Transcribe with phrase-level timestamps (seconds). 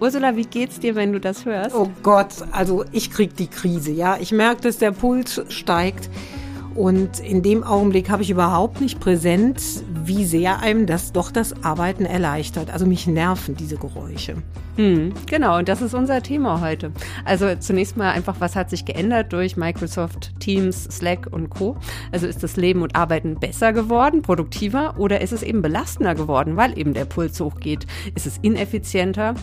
[0.00, 1.76] Ursula, wie geht's dir, wenn du das hörst?
[1.76, 4.16] Oh Gott, also ich krieg die Krise, ja.
[4.20, 6.10] Ich merke, dass der Puls steigt.
[6.74, 9.62] Und in dem Augenblick habe ich überhaupt nicht präsent,
[10.04, 12.72] wie sehr einem das doch das Arbeiten erleichtert.
[12.72, 14.42] Also mich nerven diese Geräusche.
[14.76, 16.92] Hm, genau, und das ist unser Thema heute.
[17.24, 21.78] Also zunächst mal einfach, was hat sich geändert durch Microsoft Teams, Slack und Co.
[22.12, 26.56] Also ist das Leben und Arbeiten besser geworden, produktiver oder ist es eben belastender geworden,
[26.56, 27.86] weil eben der Puls hochgeht?
[28.14, 29.34] Ist es ineffizienter?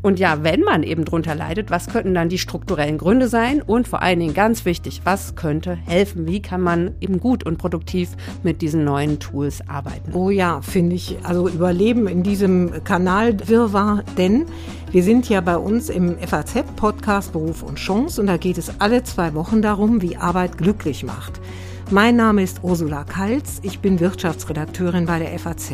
[0.00, 3.60] Und ja, wenn man eben drunter leidet, was könnten dann die strukturellen Gründe sein?
[3.60, 6.26] Und vor allen Dingen ganz wichtig, was könnte helfen?
[6.26, 8.10] Wie kann man eben gut und produktiv
[8.42, 10.14] mit diesen neuen Tools arbeiten?
[10.14, 11.18] Oh ja, finde ich.
[11.24, 14.46] Also Überleben in diesem Kanal Wirrwarr, denn
[14.90, 19.02] wir sind ja bei uns im FAZ-Podcast Beruf und Chance und da geht es alle
[19.04, 21.40] zwei Wochen darum, wie Arbeit glücklich macht.
[21.90, 25.72] Mein Name ist Ursula Kalz, ich bin Wirtschaftsredakteurin bei der FAZ.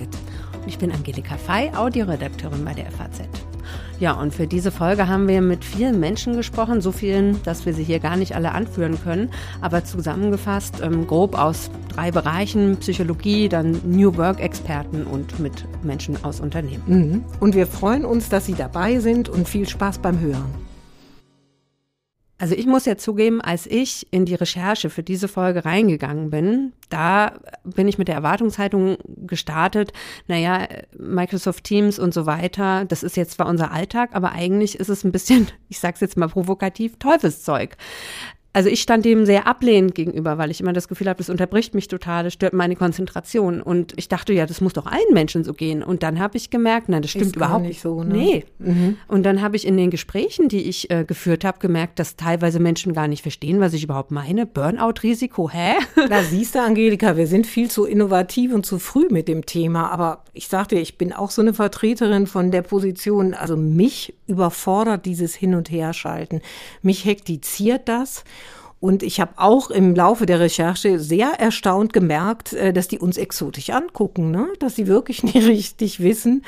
[0.67, 3.54] Ich bin Angelika Fey, Audioredakteurin bei der FAZ.
[4.01, 7.75] Ja, und für diese Folge haben wir mit vielen Menschen gesprochen, so vielen, dass wir
[7.75, 13.49] sie hier gar nicht alle anführen können, aber zusammengefasst ähm, grob aus drei Bereichen, Psychologie,
[13.49, 16.83] dann New Work-Experten und mit Menschen aus Unternehmen.
[16.87, 17.25] Mhm.
[17.41, 20.64] Und wir freuen uns, dass Sie dabei sind und viel Spaß beim Hören.
[22.37, 26.73] Also ich muss ja zugeben, als ich in die Recherche für diese Folge reingegangen bin,
[26.89, 29.93] da bin ich mit der Erwartungshaltung gestartet,
[30.27, 30.67] naja,
[30.99, 35.05] Microsoft Teams und so weiter, das ist jetzt zwar unser Alltag, aber eigentlich ist es
[35.05, 37.77] ein bisschen, ich sag's jetzt mal provokativ, Teufelszeug
[38.55, 41.75] also ich stand dem sehr ablehnend gegenüber, weil ich immer das Gefühl habe, das unterbricht
[41.75, 43.61] mich total, das stört meine Konzentration.
[43.61, 45.83] Und ich dachte, ja, das muss doch allen Menschen so gehen.
[45.83, 48.05] Und dann habe ich gemerkt, nein, das stimmt Ist überhaupt nicht so.
[48.05, 48.15] Ne?
[48.15, 48.45] Nee.
[48.61, 48.97] Mhm.
[49.09, 52.61] Und dann habe ich in den Gesprächen, die ich äh, geführt habe, gemerkt, dass teilweise
[52.61, 54.47] Menschen gar nicht verstehen, was ich überhaupt meine.
[54.47, 55.75] Burnout-Risiko, hä?
[56.09, 59.91] Da siehst du, Angelika, wir sind viel zu innovativ und zu früh mit dem Thema.
[59.91, 65.07] Aber ich sagte, ich bin auch so eine Vertreterin von der Position, also mich überfordert
[65.07, 66.41] dieses Hin- und Herschalten.
[66.83, 68.23] Mich hektiziert das.
[68.85, 73.17] Und ich habe auch im Laufe der Recherche sehr erstaunt gemerkt, äh, dass die uns
[73.17, 74.49] exotisch angucken, ne?
[74.59, 76.45] dass sie wirklich nicht richtig wissen,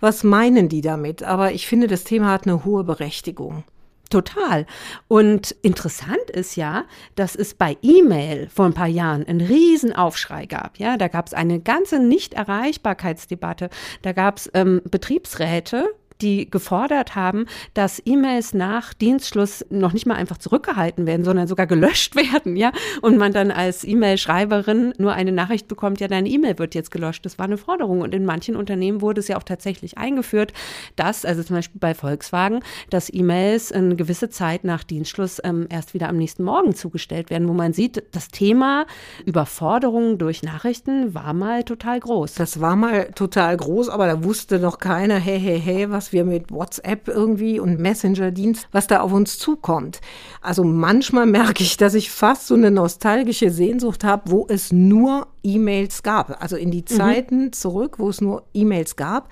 [0.00, 1.22] was meinen die damit.
[1.22, 3.62] Aber ich finde, das Thema hat eine hohe Berechtigung.
[4.10, 4.66] Total.
[5.06, 10.46] Und interessant ist ja, dass es bei E-Mail vor ein paar Jahren einen riesen Aufschrei
[10.46, 10.80] gab.
[10.80, 13.70] Ja, da gab es eine ganze Nichterreichbarkeitsdebatte.
[14.02, 15.88] Da gab es ähm, Betriebsräte,
[16.20, 21.66] die gefordert haben, dass E-Mails nach Dienstschluss noch nicht mal einfach zurückgehalten werden, sondern sogar
[21.66, 22.72] gelöscht werden, ja,
[23.02, 27.24] und man dann als E-Mail-Schreiberin nur eine Nachricht bekommt, ja, deine E-Mail wird jetzt gelöscht.
[27.24, 30.52] Das war eine Forderung und in manchen Unternehmen wurde es ja auch tatsächlich eingeführt,
[30.96, 32.60] dass, also zum Beispiel bei Volkswagen,
[32.90, 37.48] dass E-Mails eine gewisse Zeit nach Dienstschluss ähm, erst wieder am nächsten Morgen zugestellt werden,
[37.48, 38.86] wo man sieht, das Thema
[39.24, 42.34] Überforderung durch Nachrichten war mal total groß.
[42.34, 46.12] Das war mal total groß, aber da wusste noch keiner, hey, hey, hey, was was
[46.12, 50.00] wir mit WhatsApp irgendwie und Messenger-Dienst, was da auf uns zukommt.
[50.40, 55.26] Also manchmal merke ich, dass ich fast so eine nostalgische Sehnsucht habe, wo es nur
[55.42, 56.40] E-Mails gab.
[56.40, 56.86] Also in die mhm.
[56.86, 57.52] Zeiten mhm.
[57.52, 59.28] zurück, wo es nur E-Mails gab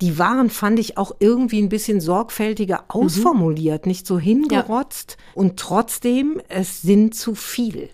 [0.00, 3.00] die waren, fand ich, auch irgendwie ein bisschen sorgfältiger mhm.
[3.00, 3.90] ausformuliert, mhm.
[3.90, 5.16] nicht so hingerotzt.
[5.18, 5.40] Ja.
[5.40, 7.88] Und trotzdem, es sind zu viel.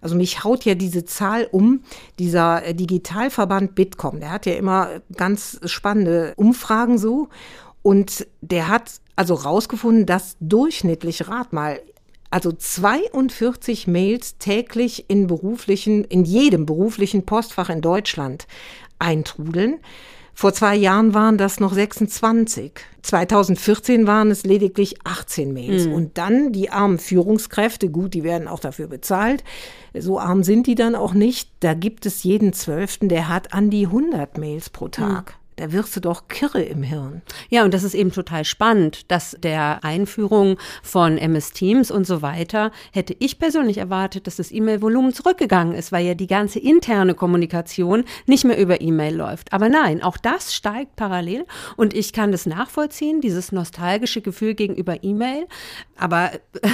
[0.00, 1.82] Also mich haut ja diese Zahl um,
[2.18, 7.28] dieser äh, Digitalverband Bitkom, der hat ja immer ganz spannende Umfragen so.
[7.82, 11.80] Und der hat also rausgefunden, dass durchschnittlich, rat mal,
[12.30, 18.46] also 42 Mails täglich in beruflichen, in jedem beruflichen Postfach in Deutschland
[18.98, 19.78] eintrudeln.
[20.38, 22.70] Vor zwei Jahren waren das noch 26.
[23.02, 25.86] 2014 waren es lediglich 18 Mails.
[25.86, 25.92] Mhm.
[25.92, 29.42] Und dann die armen Führungskräfte, gut, die werden auch dafür bezahlt.
[29.98, 31.50] So arm sind die dann auch nicht.
[31.58, 35.32] Da gibt es jeden Zwölften, der hat an die 100 Mails pro Tag.
[35.32, 37.22] Mhm da wirst du doch kirre im Hirn.
[37.50, 42.22] Ja, und das ist eben total spannend, dass der Einführung von MS Teams und so
[42.22, 47.14] weiter hätte ich persönlich erwartet, dass das E-Mail-Volumen zurückgegangen ist, weil ja die ganze interne
[47.14, 49.52] Kommunikation nicht mehr über E-Mail läuft.
[49.52, 51.44] Aber nein, auch das steigt parallel
[51.76, 55.46] und ich kann das nachvollziehen, dieses nostalgische Gefühl gegenüber E-Mail.
[55.96, 56.30] Aber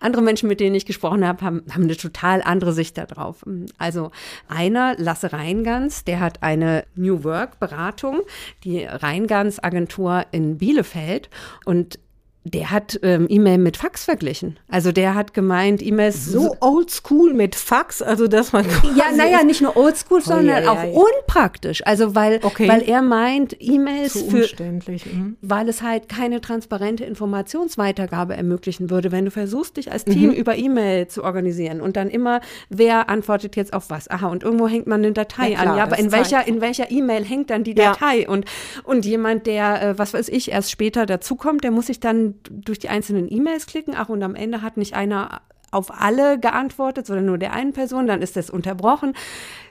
[0.00, 3.44] andere Menschen, mit denen ich gesprochen habe, haben, haben eine total andere Sicht darauf.
[3.76, 4.10] Also
[4.48, 8.21] einer, Lasse Reingans, der hat eine New Work Beratung
[8.64, 11.28] die Rheingans Agentur in Bielefeld.
[11.64, 11.98] Und
[12.44, 14.58] der hat ähm, E-Mail mit Fax verglichen.
[14.68, 18.66] Also der hat gemeint, E-Mails so oldschool mit Fax, also dass man
[18.96, 20.90] ja, naja, nicht nur oldschool, oh, sondern ja, ja, auch ja.
[20.90, 21.86] unpraktisch.
[21.86, 22.68] Also weil, okay.
[22.68, 25.36] weil er meint, E-Mails für, mhm.
[25.40, 30.34] weil es halt keine transparente Informationsweitergabe ermöglichen würde, wenn du versuchst, dich als Team mhm.
[30.34, 34.10] über E-Mail zu organisieren und dann immer, wer antwortet jetzt auf was?
[34.10, 35.76] Aha, und irgendwo hängt man eine Datei klar, an.
[35.76, 38.28] Ja, aber in welcher, in welcher E-Mail hängt dann die Datei?
[38.28, 38.46] Und,
[38.82, 42.78] und jemand, der, äh, was weiß ich, erst später dazukommt, der muss sich dann durch
[42.78, 47.26] die einzelnen E-Mails klicken, ach, und am Ende hat nicht einer auf alle geantwortet, sondern
[47.26, 49.14] nur der einen Person, dann ist das unterbrochen.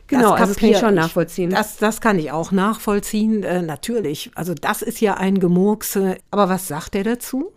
[0.07, 1.49] Genau, das, also das kann ich schon nachvollziehen.
[1.51, 4.31] Das, das kann ich auch nachvollziehen, äh, natürlich.
[4.35, 6.17] Also das ist ja ein Gemurkse.
[6.31, 7.53] Aber was sagt er dazu?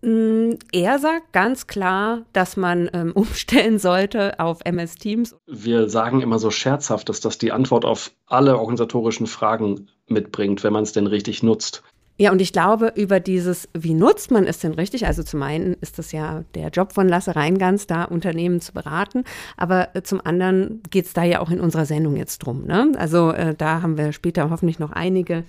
[0.00, 5.36] Mm, er sagt ganz klar, dass man ähm, umstellen sollte auf MS Teams.
[5.46, 10.72] Wir sagen immer so scherzhaft, dass das die Antwort auf alle organisatorischen Fragen mitbringt, wenn
[10.72, 11.82] man es denn richtig nutzt.
[12.18, 15.06] Ja, und ich glaube, über dieses, wie nutzt man es denn richtig?
[15.06, 19.24] Also zum einen ist das ja der Job von Lasse Reingans, da Unternehmen zu beraten,
[19.56, 22.64] aber äh, zum anderen geht es da ja auch in unserer Sendung jetzt drum.
[22.66, 22.92] Ne?
[22.96, 25.44] Also äh, da haben wir später hoffentlich noch einige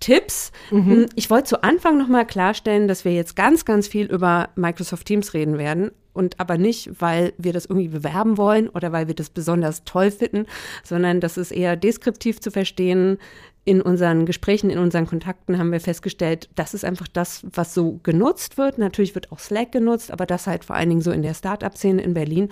[0.00, 0.52] Tipps.
[0.70, 0.86] Mhm.
[0.86, 4.50] Hm, ich wollte zu Anfang noch mal klarstellen, dass wir jetzt ganz, ganz viel über
[4.54, 9.08] Microsoft Teams reden werden und aber nicht, weil wir das irgendwie bewerben wollen oder weil
[9.08, 10.46] wir das besonders toll finden,
[10.82, 13.18] sondern das ist eher deskriptiv zu verstehen,
[13.64, 17.98] in unseren Gesprächen, in unseren Kontakten haben wir festgestellt, das ist einfach das, was so
[18.02, 18.78] genutzt wird.
[18.78, 22.02] Natürlich wird auch Slack genutzt, aber das halt vor allen Dingen so in der Startup-Szene
[22.02, 22.50] in Berlin.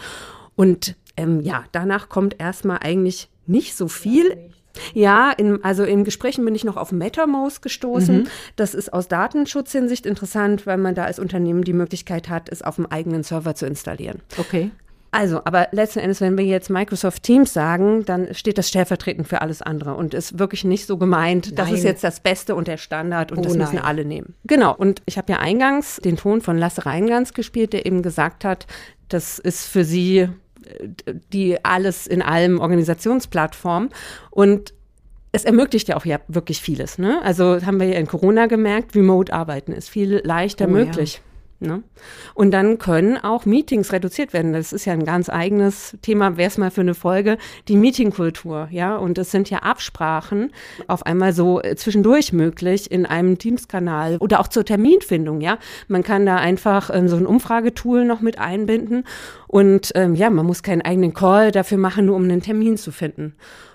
[0.57, 4.37] Und ähm, ja, danach kommt erstmal eigentlich nicht so viel.
[4.95, 8.23] Ja, in, also in Gesprächen bin ich noch auf MetaMost gestoßen.
[8.23, 8.29] Mhm.
[8.57, 12.77] Das ist aus Datenschutzhinsicht interessant, weil man da als Unternehmen die Möglichkeit hat, es auf
[12.77, 14.23] dem eigenen Server zu installieren.
[14.39, 14.71] Okay.
[15.15, 19.43] Also, aber letzten Endes, wenn wir jetzt Microsoft Teams sagen, dann steht das stellvertretend für
[19.43, 21.55] alles andere und ist wirklich nicht so gemeint, nein.
[21.55, 23.85] das ist jetzt das Beste und der Standard und oh, das müssen nein.
[23.85, 24.35] alle nehmen.
[24.45, 24.75] Genau.
[24.75, 28.67] Und ich habe ja eingangs den Ton von Lasse Reingans gespielt, der eben gesagt hat,
[29.11, 30.29] das ist für sie äh,
[31.31, 33.91] die alles in allem Organisationsplattform
[34.31, 34.73] und
[35.33, 36.97] es ermöglicht ja auch ja wirklich vieles.
[36.97, 37.21] Ne?
[37.23, 41.15] Also haben wir ja in Corona gemerkt, Remote-Arbeiten ist viel leichter oh, möglich.
[41.17, 41.32] Ja.
[41.63, 41.83] Ne?
[42.35, 44.53] Und dann können auch Meetings reduziert werden.
[44.53, 47.39] Das ist ja ein ganz eigenes Thema, wäre es mal für eine Folge,
[47.69, 48.97] die Meetingkultur, ja.
[48.97, 50.53] Und es sind ja Absprachen
[50.89, 55.59] auf einmal so äh, zwischendurch möglich in einem Teams-Kanal oder auch zur Terminfindung, ja.
[55.89, 59.05] Man kann da einfach ähm, so ein Umfragetool noch mit einbinden
[59.47, 62.91] und ähm, ja, man muss keinen eigenen Call dafür machen, nur um einen Termin zu
[62.93, 63.35] finden.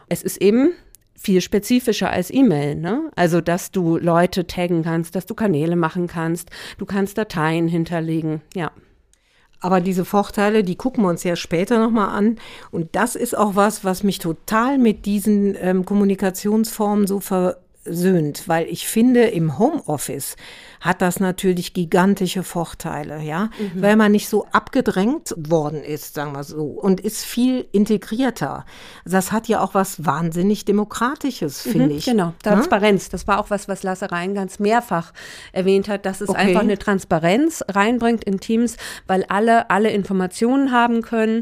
[0.09, 0.71] Es ist eben
[1.17, 2.75] viel spezifischer als E-Mail.
[2.75, 3.11] Ne?
[3.15, 8.41] Also, dass du Leute taggen kannst, dass du Kanäle machen kannst, du kannst Dateien hinterlegen,
[8.53, 8.71] ja.
[9.59, 12.37] Aber diese Vorteile, die gucken wir uns ja später nochmal an.
[12.69, 18.67] Und das ist auch was, was mich total mit diesen ähm, Kommunikationsformen so versöhnt, weil
[18.67, 20.35] ich finde, im Homeoffice
[20.79, 23.81] hat das natürlich gigantische Vorteile, ja, mhm.
[23.81, 28.65] weil man nicht so abgedrängt worden ist, sagen wir so, und ist viel integrierter.
[29.05, 32.05] Das hat ja auch was wahnsinnig Demokratisches, mhm, finde ich.
[32.05, 33.05] Genau, Transparenz.
[33.05, 33.11] Ja?
[33.11, 35.13] Das war auch was, was Lasse Rhein ganz mehrfach
[35.51, 36.39] erwähnt hat, dass es okay.
[36.39, 38.77] einfach eine Transparenz reinbringt in Teams,
[39.07, 41.41] weil alle alle Informationen haben können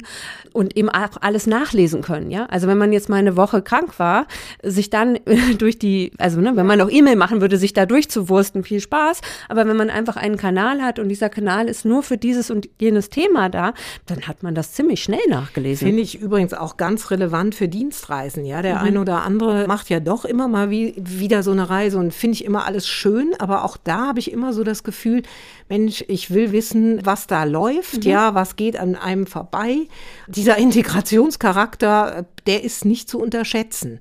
[0.54, 2.46] und eben auch alles nachlesen können, ja.
[2.46, 4.28] Also wenn man jetzt mal eine Woche krank war,
[4.64, 5.20] sich dann
[5.58, 9.22] durch die, also ne, wenn man noch E-Mail machen würde, sich da durchzuwursten, viel Spaß.
[9.50, 12.70] Aber wenn man einfach einen Kanal hat und dieser Kanal ist nur für dieses und
[12.80, 13.74] jenes Thema da,
[14.06, 15.88] dann hat man das ziemlich schnell nachgelesen.
[15.88, 18.46] Finde ich übrigens auch ganz relevant für Dienstreisen.
[18.46, 18.82] Ja, der mhm.
[18.82, 22.36] eine oder andere macht ja doch immer mal wie, wieder so eine Reise und finde
[22.36, 23.34] ich immer alles schön.
[23.40, 25.24] Aber auch da habe ich immer so das Gefühl,
[25.70, 28.04] Mensch, ich will wissen, was da läuft.
[28.04, 28.10] Mhm.
[28.10, 29.88] Ja, was geht an einem vorbei.
[30.28, 34.00] Dieser Integrationscharakter, der ist nicht zu unterschätzen.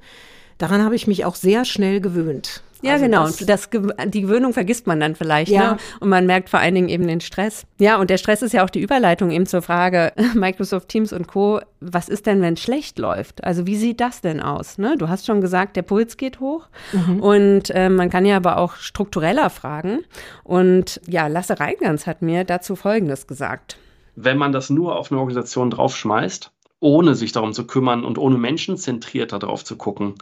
[0.59, 2.63] Daran habe ich mich auch sehr schnell gewöhnt.
[2.85, 3.25] Ja, also genau.
[3.25, 3.71] Das, das,
[4.07, 5.51] die Gewöhnung vergisst man dann vielleicht.
[5.51, 5.73] Ja.
[5.73, 5.77] Ne?
[6.01, 7.67] Und man merkt vor allen Dingen eben den Stress.
[7.79, 11.27] Ja, und der Stress ist ja auch die Überleitung eben zur Frage Microsoft Teams und
[11.27, 11.61] Co.
[11.81, 13.45] Was ist denn, wenn es schlecht läuft?
[13.45, 14.79] Also wie sieht das denn aus?
[14.79, 14.97] Ne?
[14.99, 16.69] Du hast schon gesagt, der Puls geht hoch.
[16.93, 17.21] Mhm.
[17.21, 20.05] Und äh, man kann ja aber auch struktureller fragen.
[20.43, 23.79] Und ja, Lasse Reingans hat mir dazu Folgendes gesagt.
[24.17, 28.37] Wenn man das nur auf eine Organisation draufschmeißt, ohne sich darum zu kümmern und ohne
[28.37, 30.15] menschenzentrierter drauf zu gucken,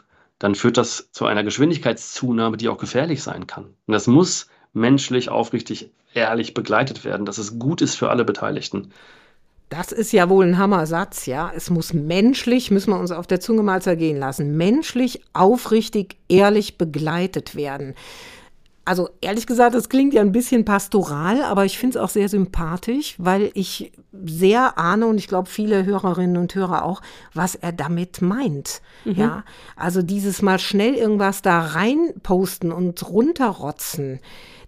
[0.42, 3.66] dann führt das zu einer Geschwindigkeitszunahme, die auch gefährlich sein kann.
[3.87, 8.90] Und das muss menschlich, aufrichtig, ehrlich begleitet werden, dass es gut ist für alle Beteiligten.
[9.68, 11.52] Das ist ja wohl ein Hammersatz, ja.
[11.54, 16.76] Es muss menschlich, müssen wir uns auf der Zunge mal zergehen lassen, menschlich, aufrichtig, ehrlich
[16.76, 17.94] begleitet werden
[18.85, 22.29] also ehrlich gesagt, das klingt ja ein bisschen pastoral, aber ich finde es auch sehr
[22.29, 23.93] sympathisch, weil ich
[24.25, 27.01] sehr ahne und ich glaube viele Hörerinnen und Hörer auch,
[27.33, 28.83] was er damit meint.
[29.05, 29.15] Mhm.
[29.15, 29.45] Ja,
[29.77, 34.21] also dieses mal schnell irgendwas da rein posten und runterrotzen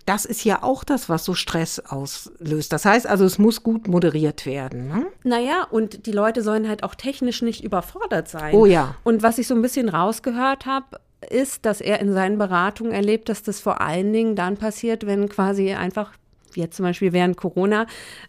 [0.07, 2.73] das ist ja auch das, was so Stress auslöst.
[2.73, 4.89] Das heißt also, es muss gut moderiert werden.
[4.89, 5.07] Ne?
[5.23, 8.55] Naja, und die Leute sollen halt auch technisch nicht überfordert sein.
[8.55, 8.97] Oh ja.
[9.03, 13.29] Und was ich so ein bisschen rausgehört habe, ist, dass er in seinen Beratungen erlebt,
[13.29, 16.13] dass das vor allen Dingen dann passiert, wenn quasi einfach,
[16.55, 17.87] jetzt zum Beispiel während Corona,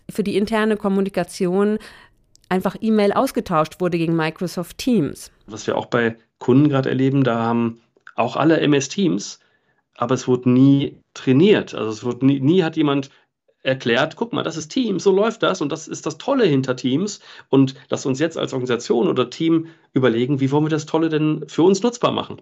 [0.09, 1.77] für die interne Kommunikation
[2.49, 5.31] einfach E-Mail ausgetauscht wurde gegen Microsoft Teams.
[5.47, 7.81] Was wir auch bei Kunden gerade erleben, da haben
[8.15, 9.39] auch alle MS Teams,
[9.95, 11.73] aber es wurde nie trainiert.
[11.73, 13.09] Also es wurde nie, nie hat jemand
[13.65, 16.75] erklärt, guck mal, das ist Teams, so läuft das und das ist das Tolle hinter
[16.75, 17.19] Teams
[17.50, 21.43] und lass uns jetzt als Organisation oder Team überlegen, wie wollen wir das Tolle denn
[21.48, 22.41] für uns nutzbar machen.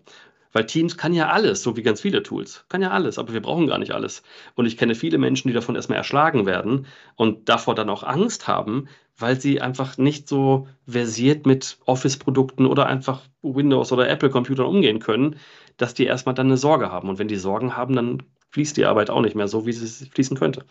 [0.51, 2.65] Weil Teams kann ja alles, so wie ganz viele Tools.
[2.69, 4.21] Kann ja alles, aber wir brauchen gar nicht alles.
[4.53, 8.47] Und ich kenne viele Menschen, die davon erstmal erschlagen werden und davor dann auch Angst
[8.47, 8.87] haben,
[9.17, 15.37] weil sie einfach nicht so versiert mit Office-Produkten oder einfach Windows- oder Apple-Computern umgehen können,
[15.77, 17.09] dass die erstmal dann eine Sorge haben.
[17.09, 20.05] Und wenn die Sorgen haben, dann fließt die Arbeit auch nicht mehr so, wie sie
[20.05, 20.65] fließen könnte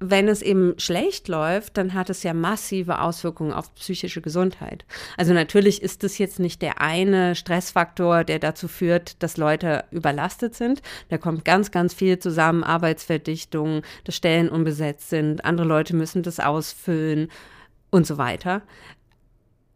[0.00, 4.86] wenn es eben schlecht läuft, dann hat es ja massive Auswirkungen auf psychische Gesundheit.
[5.18, 10.54] Also natürlich ist es jetzt nicht der eine Stressfaktor, der dazu führt, dass Leute überlastet
[10.54, 10.80] sind.
[11.10, 16.40] Da kommt ganz, ganz viel zusammen, Arbeitsverdichtung, dass Stellen unbesetzt sind, andere Leute müssen das
[16.40, 17.28] ausfüllen
[17.90, 18.62] und so weiter.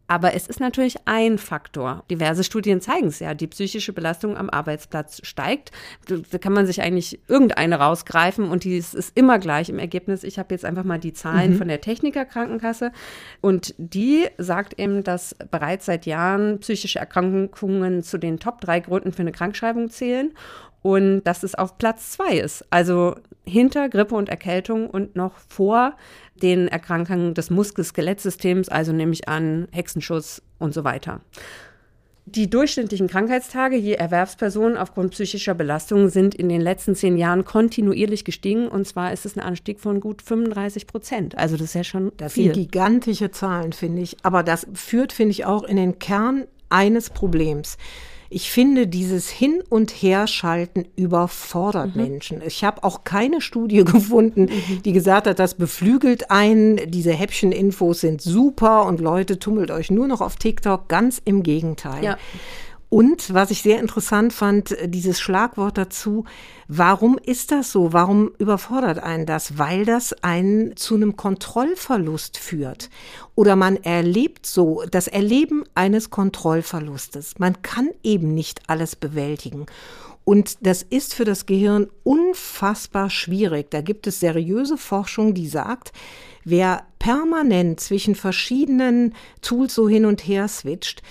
[0.07, 2.03] Aber es ist natürlich ein Faktor.
[2.11, 3.33] Diverse Studien zeigen es ja.
[3.33, 5.71] Die psychische Belastung am Arbeitsplatz steigt.
[6.07, 10.23] Da kann man sich eigentlich irgendeine rausgreifen und die ist immer gleich im Ergebnis.
[10.23, 11.57] Ich habe jetzt einfach mal die Zahlen mhm.
[11.57, 12.91] von der Technikerkrankenkasse
[13.41, 19.11] und die sagt eben, dass bereits seit Jahren psychische Erkrankungen zu den Top drei Gründen
[19.11, 20.33] für eine Krankschreibung zählen
[20.83, 22.63] und dass es auf Platz zwei ist.
[22.69, 23.15] Also
[23.47, 25.95] hinter Grippe und Erkältung und noch vor
[26.41, 31.21] den Erkrankungen des Muskel-Skelettsystems, also nehme ich an Hexenschuss und so weiter.
[32.27, 38.25] Die durchschnittlichen Krankheitstage je Erwerbsperson aufgrund psychischer Belastung sind in den letzten zehn Jahren kontinuierlich
[38.25, 38.67] gestiegen.
[38.67, 41.37] Und zwar ist es ein Anstieg von gut 35 Prozent.
[41.37, 42.45] Also das ist ja schon das viel.
[42.45, 44.17] sind gigantische Zahlen, finde ich.
[44.23, 47.77] Aber das führt, finde ich, auch in den Kern eines Problems.
[48.35, 52.01] Ich finde, dieses Hin- und Herschalten überfordert mhm.
[52.01, 52.41] Menschen.
[52.45, 54.83] Ich habe auch keine Studie gefunden, mhm.
[54.83, 60.09] die gesagt hat, das beflügelt einen, diese Häppchen-Infos sind super und Leute, tummelt euch nur
[60.09, 60.89] noch auf TikTok.
[60.89, 62.03] Ganz im Gegenteil.
[62.03, 62.17] Ja.
[62.89, 66.25] Und was ich sehr interessant fand, äh, dieses Schlagwort dazu,
[66.67, 67.93] warum ist das so?
[67.93, 69.57] Warum überfordert einen das?
[69.57, 72.89] Weil das einen zu einem Kontrollverlust führt.
[73.33, 77.39] Oder man erlebt so das Erleben eines Kontrollverlustes.
[77.39, 79.65] Man kann eben nicht alles bewältigen.
[80.23, 83.69] Und das ist für das Gehirn unfassbar schwierig.
[83.69, 85.91] Da gibt es seriöse Forschung, die sagt,
[86.43, 91.03] wer permanent zwischen verschiedenen Tools so hin und her switcht,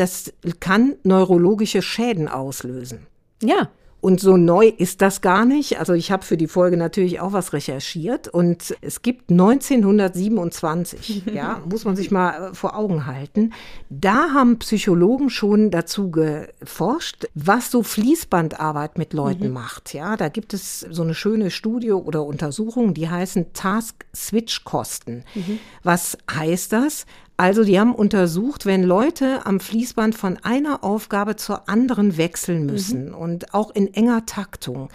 [0.00, 3.06] das kann neurologische Schäden auslösen.
[3.42, 3.68] Ja.
[4.02, 5.78] Und so neu ist das gar nicht.
[5.78, 11.60] Also ich habe für die Folge natürlich auch was recherchiert und es gibt 1927, ja,
[11.68, 13.52] muss man sich mal äh, vor Augen halten.
[13.90, 19.54] Da haben Psychologen schon dazu geforscht, was so Fließbandarbeit mit Leuten mhm.
[19.54, 19.92] macht.
[19.92, 25.24] Ja, da gibt es so eine schöne Studie oder Untersuchung, die heißen Task-Switch-Kosten.
[25.34, 25.58] Mhm.
[25.82, 27.04] Was heißt das?
[27.40, 33.08] Also die haben untersucht, wenn Leute am Fließband von einer Aufgabe zur anderen wechseln müssen
[33.08, 33.14] mhm.
[33.14, 34.90] und auch in enger Taktung.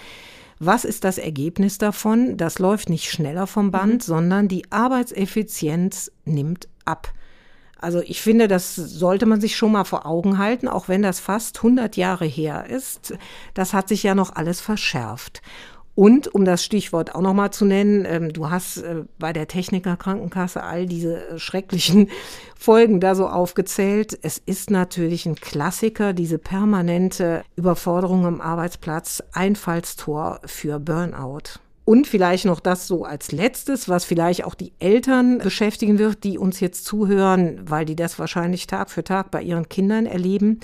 [0.59, 2.37] Was ist das Ergebnis davon?
[2.37, 3.99] Das läuft nicht schneller vom Band, mhm.
[4.01, 7.11] sondern die Arbeitseffizienz nimmt ab.
[7.79, 11.19] Also ich finde, das sollte man sich schon mal vor Augen halten, auch wenn das
[11.19, 13.15] fast 100 Jahre her ist.
[13.55, 15.41] Das hat sich ja noch alles verschärft.
[15.95, 19.95] Und um das Stichwort auch nochmal zu nennen, ähm, du hast äh, bei der Techniker
[19.95, 22.09] Krankenkasse all diese äh, schrecklichen
[22.59, 24.19] Folgen da so aufgezählt.
[24.21, 31.59] Es ist natürlich ein Klassiker, diese permanente Überforderung am Arbeitsplatz, Einfallstor für Burnout.
[31.85, 36.37] Und vielleicht noch das so als letztes, was vielleicht auch die Eltern beschäftigen wird, die
[36.37, 40.59] uns jetzt zuhören, weil die das wahrscheinlich Tag für Tag bei ihren Kindern erleben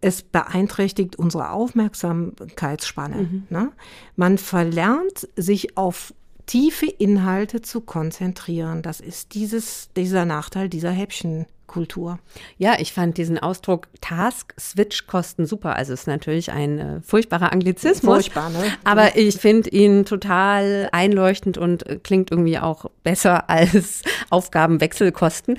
[0.00, 3.16] es beeinträchtigt unsere Aufmerksamkeitsspanne.
[3.16, 3.46] Mhm.
[3.50, 3.72] Ne?
[4.16, 6.14] Man verlernt, sich auf
[6.50, 8.82] tiefe Inhalte zu konzentrieren.
[8.82, 12.18] Das ist dieses, dieser Nachteil dieser Häppchenkultur.
[12.58, 15.76] Ja, ich fand diesen Ausdruck Task-Switch-Kosten super.
[15.76, 18.24] Also es ist natürlich ein äh, furchtbarer Anglizismus.
[18.24, 18.64] Furchtbar, ne?
[18.82, 25.56] Aber ich finde ihn total einleuchtend und äh, klingt irgendwie auch besser als Aufgabenwechselkosten.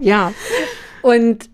[0.00, 0.32] ja.
[1.02, 1.50] Und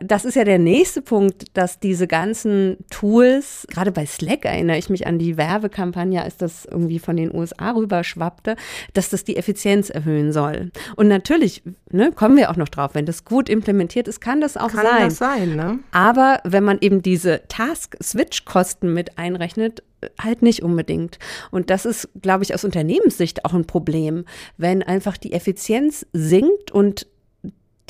[0.00, 4.88] das ist ja der nächste Punkt, dass diese ganzen Tools, gerade bei Slack erinnere ich
[4.88, 8.56] mich an die Werbekampagne, als das irgendwie von den USA rüber schwappte,
[8.92, 10.70] dass das die Effizienz erhöhen soll.
[10.96, 14.56] Und natürlich ne, kommen wir auch noch drauf, wenn das gut implementiert ist, kann das
[14.56, 14.90] auch kann sein.
[14.90, 15.78] Kann das sein, ne?
[15.92, 19.82] Aber wenn man eben diese Task-Switch-Kosten mit einrechnet,
[20.20, 21.18] halt nicht unbedingt.
[21.50, 24.24] Und das ist, glaube ich, aus Unternehmenssicht auch ein Problem,
[24.58, 27.06] wenn einfach die Effizienz sinkt und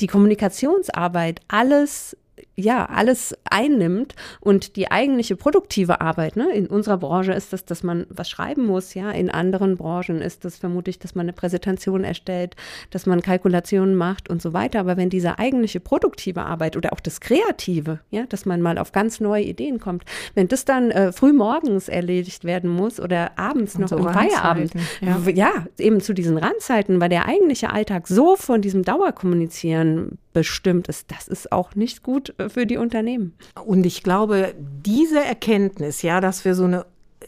[0.01, 2.17] die Kommunikationsarbeit alles
[2.55, 7.83] ja, alles einnimmt und die eigentliche produktive Arbeit, ne, in unserer Branche ist das, dass
[7.83, 12.03] man was schreiben muss, ja, in anderen Branchen ist das vermutlich, dass man eine Präsentation
[12.03, 12.55] erstellt,
[12.91, 17.01] dass man Kalkulationen macht und so weiter, aber wenn diese eigentliche produktive Arbeit oder auch
[17.01, 21.11] das Kreative, ja, dass man mal auf ganz neue Ideen kommt, wenn das dann äh,
[21.11, 24.71] früh morgens erledigt werden muss oder abends noch so im Feierabend,
[25.01, 25.19] ja.
[25.29, 31.11] ja, eben zu diesen Randzeiten, weil der eigentliche Alltag so von diesem Dauerkommunizieren bestimmt ist,
[31.11, 33.35] das ist auch nicht gut äh, für die Unternehmen.
[33.65, 36.85] Und ich glaube, diese Erkenntnis, ja, dass wir so eine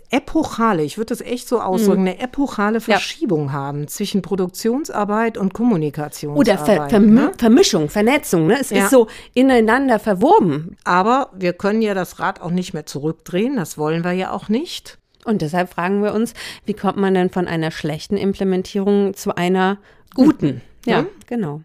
[0.09, 2.07] epochale, ich würde das echt so ausdrücken, mhm.
[2.07, 3.51] eine epochale Verschiebung ja.
[3.51, 6.59] haben zwischen Produktionsarbeit und Kommunikationsarbeit.
[6.59, 7.31] Oder Ver Verm ne?
[7.37, 8.47] Vermischung, Vernetzung.
[8.47, 8.57] Ne?
[8.59, 8.85] Es ja.
[8.85, 10.77] ist so ineinander verwoben.
[10.83, 14.49] Aber wir können ja das Rad auch nicht mehr zurückdrehen, das wollen wir ja auch
[14.49, 14.97] nicht.
[15.25, 16.33] Und deshalb fragen wir uns,
[16.65, 19.77] wie kommt man denn von einer schlechten Implementierung zu einer
[20.15, 20.61] guten?
[20.85, 21.07] Ja, mhm.
[21.27, 21.61] genau.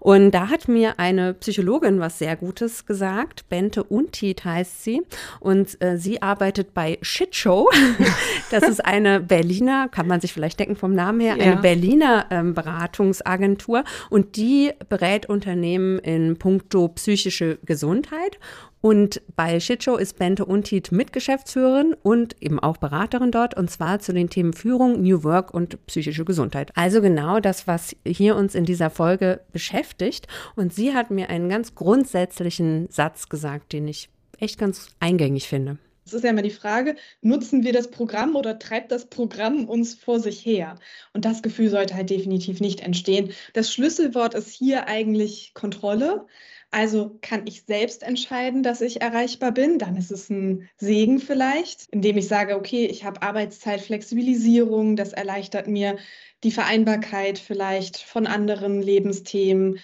[0.00, 3.48] Und da hat mir eine Psychologin was sehr Gutes gesagt.
[3.48, 5.02] Bente Untit heißt sie.
[5.40, 7.68] Und äh, sie arbeitet bei Shitshow.
[8.50, 12.54] das ist eine Berliner, kann man sich vielleicht denken vom Namen her, eine Berliner ähm,
[12.54, 13.84] Beratungsagentur.
[14.10, 18.38] Und die berät Unternehmen in puncto psychische Gesundheit.
[18.82, 24.12] Und bei Shitshow ist Bente Untit Mitgeschäftsführerin und eben auch Beraterin dort, und zwar zu
[24.12, 26.72] den Themen Führung, New Work und psychische Gesundheit.
[26.74, 30.26] Also genau das, was hier uns in dieser Folge beschäftigt.
[30.56, 35.78] Und sie hat mir einen ganz grundsätzlichen Satz gesagt, den ich echt ganz eingängig finde.
[36.04, 39.94] Es ist ja immer die Frage, nutzen wir das Programm oder treibt das Programm uns
[39.94, 40.74] vor sich her?
[41.12, 43.32] Und das Gefühl sollte halt definitiv nicht entstehen.
[43.52, 46.26] Das Schlüsselwort ist hier eigentlich Kontrolle.
[46.72, 49.78] Also kann ich selbst entscheiden, dass ich erreichbar bin.
[49.78, 55.68] Dann ist es ein Segen vielleicht, indem ich sage, okay, ich habe Arbeitszeitflexibilisierung, das erleichtert
[55.68, 55.98] mir
[56.42, 59.78] die Vereinbarkeit vielleicht von anderen Lebensthemen.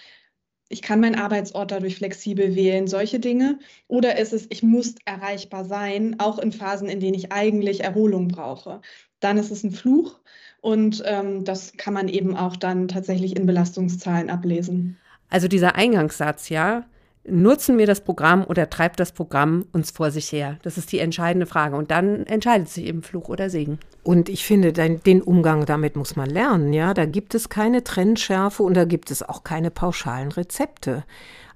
[0.67, 3.59] Ich kann meinen Arbeitsort dadurch flexibel wählen, solche Dinge.
[3.87, 8.27] Oder ist es, ich muss erreichbar sein, auch in Phasen, in denen ich eigentlich Erholung
[8.27, 8.81] brauche.
[9.19, 10.19] Dann ist es ein Fluch
[10.61, 14.97] und ähm, das kann man eben auch dann tatsächlich in Belastungszahlen ablesen.
[15.29, 16.85] Also dieser Eingangssatz, ja,
[17.31, 20.57] nutzen wir das Programm oder treibt das Programm uns vor sich her?
[20.63, 21.75] Das ist die entscheidende Frage.
[21.75, 23.79] Und dann entscheidet sich eben Fluch oder Segen.
[24.03, 26.93] Und ich finde, den Umgang damit muss man lernen, ja.
[26.93, 31.03] Da gibt es keine Trennschärfe und da gibt es auch keine pauschalen Rezepte.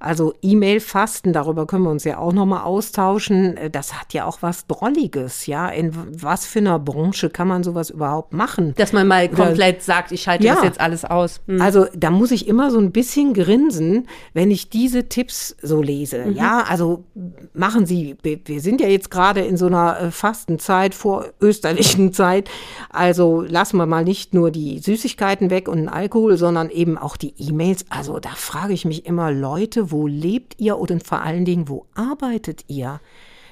[0.03, 3.55] Also E-Mail-Fasten, darüber können wir uns ja auch nochmal austauschen.
[3.55, 5.69] Äh, das hat ja auch was Drolliges, ja.
[5.69, 8.73] In was für einer Branche kann man sowas überhaupt machen?
[8.75, 11.39] Dass man mal komplett Oder, sagt, ich schalte ja, das jetzt alles aus.
[11.47, 11.61] Hm.
[11.61, 16.25] Also da muss ich immer so ein bisschen grinsen, wenn ich diese Tipps so lese.
[16.25, 16.33] Mhm.
[16.33, 17.05] Ja, also
[17.53, 22.49] machen Sie, wir sind ja jetzt gerade in so einer äh, Fastenzeit vor österlichen Zeit.
[22.89, 27.15] Also lassen wir mal nicht nur die Süßigkeiten weg und den Alkohol, sondern eben auch
[27.15, 27.85] die E-Mails.
[27.89, 31.85] Also da frage ich mich immer, Leute, wo lebt ihr und vor allen Dingen, wo
[31.95, 32.99] arbeitet ihr?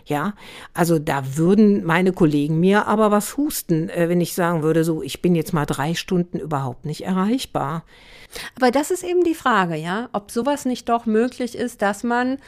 [0.05, 0.33] Ja,
[0.73, 5.01] also da würden meine Kollegen mir aber was husten, äh, wenn ich sagen würde, so,
[5.03, 7.85] ich bin jetzt mal drei Stunden überhaupt nicht erreichbar.
[8.55, 12.39] Aber das ist eben die Frage, ja, ob sowas nicht doch möglich ist, dass man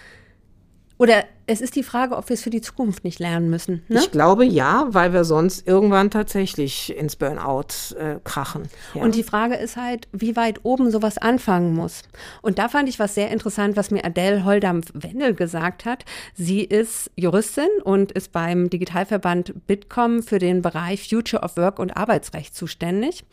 [0.97, 3.84] oder es ist die Frage, ob wir es für die Zukunft nicht lernen müssen.
[3.89, 3.99] Ne?
[3.99, 8.69] Ich glaube ja, weil wir sonst irgendwann tatsächlich ins Burnout äh, krachen.
[8.93, 9.01] Ja.
[9.01, 12.03] Und die Frage ist halt, wie weit oben sowas anfangen muss.
[12.41, 16.06] Und da fand ich was sehr interessant, was mir Adele Holdampf-Wendel gesagt hat.
[16.34, 21.97] Sie ist Juristin und ist beim Digitalverband Bitkom für den Bereich Future of Work und
[21.97, 23.25] Arbeitsrecht zuständig.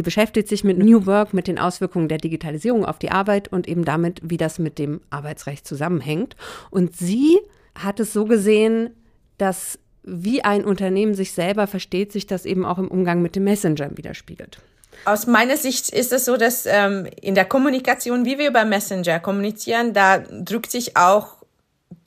[0.00, 3.68] Sie beschäftigt sich mit New Work, mit den Auswirkungen der Digitalisierung auf die Arbeit und
[3.68, 6.36] eben damit, wie das mit dem Arbeitsrecht zusammenhängt.
[6.70, 7.38] Und sie
[7.74, 8.94] hat es so gesehen,
[9.36, 13.44] dass wie ein Unternehmen sich selber versteht, sich das eben auch im Umgang mit dem
[13.44, 14.62] Messenger widerspiegelt.
[15.04, 19.20] Aus meiner Sicht ist es so, dass ähm, in der Kommunikation, wie wir über Messenger
[19.20, 21.39] kommunizieren, da drückt sich auch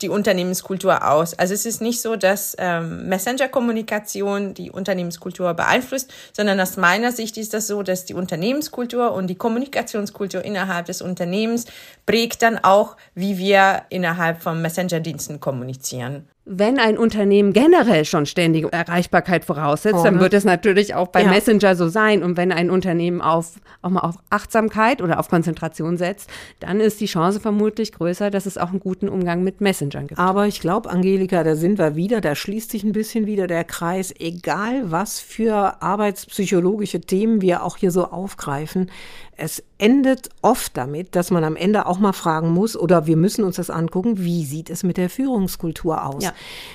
[0.04, 1.32] die Unternehmenskultur aus.
[1.32, 7.38] Also es ist nicht so, dass ähm, Messenger-Kommunikation die Unternehmenskultur beeinflusst, sondern aus meiner Sicht
[7.38, 11.64] ist das so, dass die Unternehmenskultur und die Kommunikationskultur innerhalb des Unternehmens
[12.04, 18.70] prägt dann auch, wie wir innerhalb von Messenger-Diensten kommunizieren wenn ein Unternehmen generell schon ständige
[18.70, 21.30] Erreichbarkeit voraussetzt, oh, dann wird es natürlich auch bei ja.
[21.30, 22.22] Messenger so sein.
[22.22, 26.28] Und wenn ein Unternehmen auf, auch mal auf Achtsamkeit oder auf Konzentration setzt,
[26.60, 30.20] dann ist die Chance vermutlich größer, dass es auch einen guten Umgang mit Messengern gibt.
[30.20, 33.64] Aber ich glaube, Angelika, da sind wir wieder, da schließt sich ein bisschen wieder der
[33.64, 34.12] Kreis.
[34.18, 38.90] Egal, was für arbeitspsychologische Themen wir auch hier so aufgreifen,
[39.36, 43.44] Es endet oft damit, dass man am Ende auch mal fragen muss, oder wir müssen
[43.44, 46.24] uns das angucken, wie sieht es mit der Führungskultur aus?
[46.24, 46.32] Ja.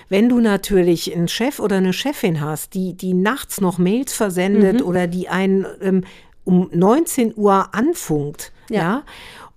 [0.09, 4.81] Wenn du natürlich einen Chef oder eine Chefin hast, die, die nachts noch Mails versendet
[4.81, 4.85] mhm.
[4.85, 6.03] oder die einen ähm,
[6.43, 9.03] um 19 Uhr anfunkt, ja, ja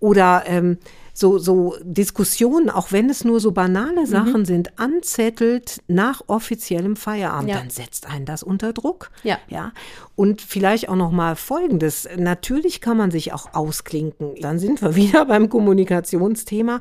[0.00, 0.78] oder ähm,
[1.12, 4.44] so, so Diskussionen, auch wenn es nur so banale Sachen mhm.
[4.44, 7.58] sind, anzettelt nach offiziellem Feierabend, ja.
[7.58, 9.10] dann setzt einen das unter Druck.
[9.22, 9.38] Ja.
[9.48, 9.72] ja.
[10.16, 12.08] Und vielleicht auch noch mal Folgendes.
[12.16, 14.34] Natürlich kann man sich auch ausklinken.
[14.40, 16.80] Dann sind wir wieder beim Kommunikationsthema.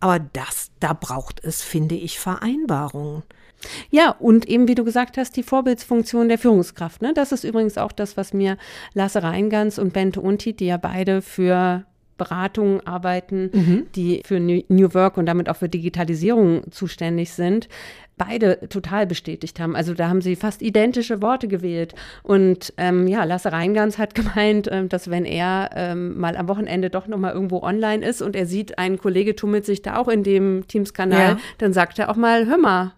[0.00, 3.22] Aber das, da braucht es, finde ich, Vereinbarungen.
[3.90, 7.02] Ja, und eben, wie du gesagt hast, die Vorbildsfunktion der Führungskraft.
[7.02, 7.12] Ne?
[7.14, 8.56] Das ist übrigens auch das, was mir
[8.94, 11.84] Lasse Reingans und Bente Untit, die ja beide für
[12.20, 13.86] Beratungen arbeiten, mhm.
[13.96, 17.68] die für New Work und damit auch für Digitalisierung zuständig sind,
[18.20, 19.74] beide total bestätigt haben.
[19.74, 21.94] Also da haben sie fast identische Worte gewählt.
[22.22, 26.90] Und ähm, ja, Lasse Reingans hat gemeint, ähm, dass wenn er ähm, mal am Wochenende
[26.90, 30.08] doch noch mal irgendwo online ist und er sieht, ein Kollege tummelt sich da auch
[30.08, 31.38] in dem Teams-Kanal, ja.
[31.56, 32.92] dann sagt er auch mal, hör mal,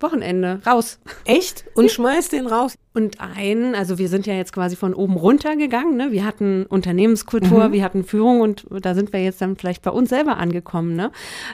[0.00, 0.98] Wochenende, raus.
[1.24, 1.64] Echt?
[1.74, 2.74] Und schmeißt den raus?
[2.92, 6.12] Und ein, also wir sind ja jetzt quasi von oben runter gegangen, ne?
[6.12, 7.72] Wir hatten Unternehmenskultur, mhm.
[7.72, 11.10] wir hatten Führung und da sind wir jetzt dann vielleicht bei uns selber angekommen, ne?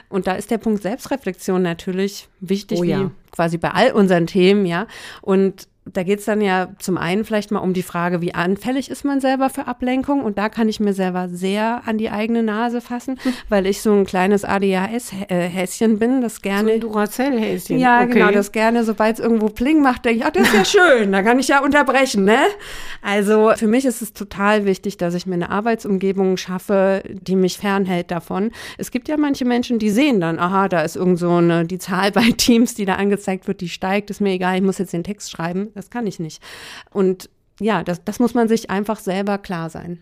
[0.09, 2.99] Und da ist der Punkt Selbstreflexion natürlich wichtig, oh, ja.
[2.99, 4.87] wie quasi bei all unseren Themen, ja.
[5.21, 8.91] Und da geht es dann ja zum einen vielleicht mal um die Frage, wie anfällig
[8.91, 10.23] ist man selber für Ablenkung?
[10.23, 13.33] Und da kann ich mir selber sehr an die eigene Nase fassen, hm.
[13.49, 16.69] weil ich so ein kleines ADHS-Häschen bin, das gerne.
[16.69, 17.79] So ein Duracell-Häschen.
[17.79, 18.13] Ja, okay.
[18.13, 20.65] genau, das gerne, sobald es irgendwo Pling macht, denke ich, ach, das ist ja
[20.99, 22.37] schön, da kann ich ja unterbrechen, ne?
[23.01, 27.57] Also für mich ist es total wichtig, dass ich mir eine Arbeitsumgebung schaffe, die mich
[27.57, 28.51] fernhält davon.
[28.77, 31.79] Es gibt ja manche Menschen, die sehen dann, aha, da ist irgend so eine, die
[31.79, 34.93] Zahl bei Teams, die da angezeigt wird, die steigt, ist mir egal, ich muss jetzt
[34.93, 36.41] den Text schreiben das kann ich nicht.
[36.91, 37.29] Und
[37.59, 39.99] ja, das, das muss man sich einfach selber klar sein.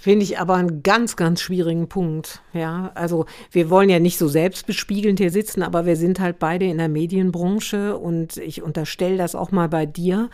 [0.00, 2.40] Finde ich aber einen ganz, ganz schwierigen Punkt.
[2.52, 6.64] Ja, also wir wollen ja nicht so selbstbespiegelnd hier sitzen, aber wir sind halt beide
[6.64, 10.30] in der Medienbranche und ich unterstelle das auch mal bei dir.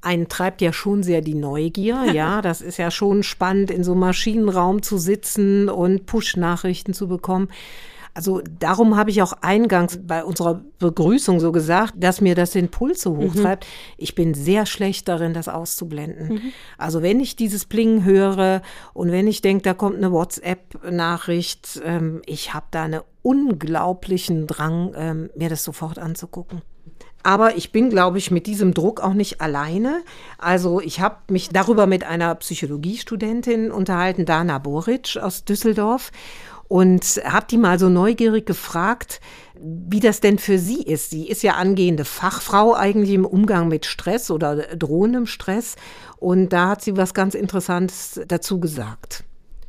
[0.00, 2.42] Einen treibt ja schon sehr die Neugier, ja.
[2.42, 7.48] Das ist ja schon spannend, in so einem Maschinenraum zu sitzen und Push-Nachrichten zu bekommen.
[8.18, 12.68] Also darum habe ich auch eingangs bei unserer Begrüßung so gesagt, dass mir das den
[12.68, 13.64] Puls so hochtreibt.
[13.64, 13.94] Mhm.
[13.96, 16.28] Ich bin sehr schlecht darin, das auszublenden.
[16.28, 16.40] Mhm.
[16.78, 22.20] Also wenn ich dieses Plingen höre und wenn ich denke, da kommt eine WhatsApp-Nachricht, ähm,
[22.26, 26.62] ich habe da einen unglaublichen Drang, ähm, mir das sofort anzugucken.
[27.22, 30.02] Aber ich bin, glaube ich, mit diesem Druck auch nicht alleine.
[30.38, 36.10] Also ich habe mich darüber mit einer Psychologiestudentin unterhalten, Dana Boric aus Düsseldorf
[36.68, 39.20] und habe die mal so neugierig gefragt,
[39.60, 41.10] wie das denn für sie ist.
[41.10, 45.76] Sie ist ja angehende Fachfrau eigentlich im Umgang mit Stress oder drohendem Stress
[46.18, 49.24] und da hat sie was ganz Interessantes dazu gesagt.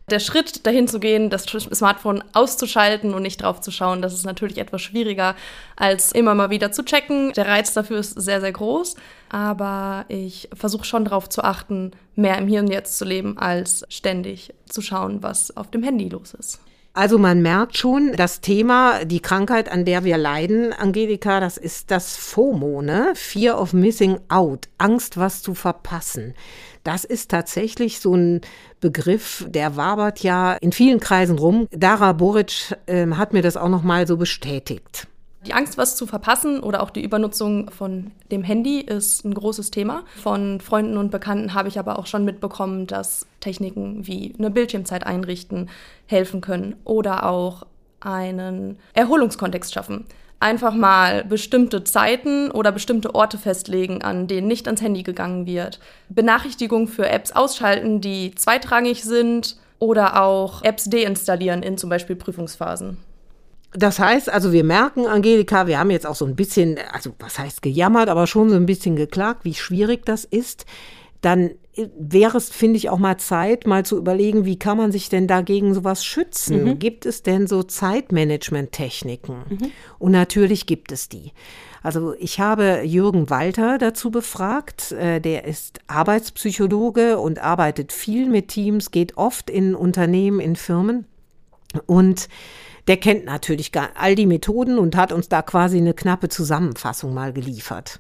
[0.10, 4.26] Der Schritt dahin zu gehen, das Smartphone auszuschalten und nicht drauf zu schauen, das ist
[4.26, 5.36] natürlich etwas schwieriger,
[5.76, 7.32] als immer mal wieder zu checken.
[7.34, 8.96] Der Reiz dafür ist sehr, sehr groß.
[9.30, 13.86] Aber ich versuche schon darauf zu achten, mehr im Hier und Jetzt zu leben, als
[13.90, 16.60] ständig zu schauen, was auf dem Handy los ist.
[17.00, 21.92] Also man merkt schon, das Thema, die Krankheit, an der wir leiden, Angelika, das ist
[21.92, 23.14] das FOMO, ne?
[23.16, 26.34] Fear of Missing Out, Angst, was zu verpassen.
[26.84, 28.42] Das ist tatsächlich so ein
[28.82, 31.70] Begriff, der wabert ja in vielen Kreisen rum.
[31.72, 35.08] Dara Boric äh, hat mir das auch noch mal so bestätigt.
[35.46, 39.72] Die Angst, was zu verpassen oder auch die Übernutzung von dem Handy ist ein großes
[39.72, 40.04] Thema.
[40.22, 45.08] Von Freunden und Bekannten habe ich aber auch schon mitbekommen, dass Techniken wie eine Bildschirmzeit
[45.08, 45.70] einrichten
[46.08, 47.66] helfen können oder auch
[48.02, 50.06] einen Erholungskontext schaffen.
[50.42, 55.80] Einfach mal bestimmte Zeiten oder bestimmte Orte festlegen, an denen nicht ans Handy gegangen wird.
[56.10, 62.98] Benachrichtigungen für Apps ausschalten, die zweitrangig sind oder auch Apps deinstallieren in zum Beispiel Prüfungsphasen.
[63.74, 67.38] Das heißt, also wir merken, Angelika, wir haben jetzt auch so ein bisschen, also was
[67.38, 70.66] heißt gejammert, aber schon so ein bisschen geklagt, wie schwierig das ist.
[71.22, 71.52] Dann
[71.98, 75.28] wäre es, finde ich, auch mal Zeit, mal zu überlegen, wie kann man sich denn
[75.28, 76.64] dagegen sowas schützen?
[76.64, 76.80] Mhm.
[76.80, 79.44] Gibt es denn so Zeitmanagement-Techniken?
[79.50, 79.72] Mhm.
[79.98, 81.32] Und natürlich gibt es die.
[81.82, 84.92] Also ich habe Jürgen Walter dazu befragt.
[84.92, 91.06] Äh, der ist Arbeitspsychologe und arbeitet viel mit Teams, geht oft in Unternehmen, in Firmen.
[91.86, 92.28] Und
[92.90, 97.32] der kennt natürlich all die Methoden und hat uns da quasi eine knappe Zusammenfassung mal
[97.32, 98.00] geliefert.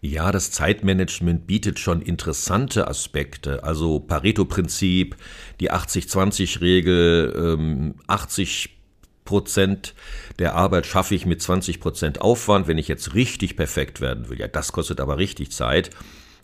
[0.00, 3.62] Ja, das Zeitmanagement bietet schon interessante Aspekte.
[3.62, 5.16] Also Pareto-Prinzip,
[5.60, 8.76] die 80-20-Regel, ähm, 80
[9.24, 9.94] Prozent
[10.40, 14.40] der Arbeit schaffe ich mit 20 Prozent Aufwand, wenn ich jetzt richtig perfekt werden will.
[14.40, 15.90] Ja, das kostet aber richtig Zeit.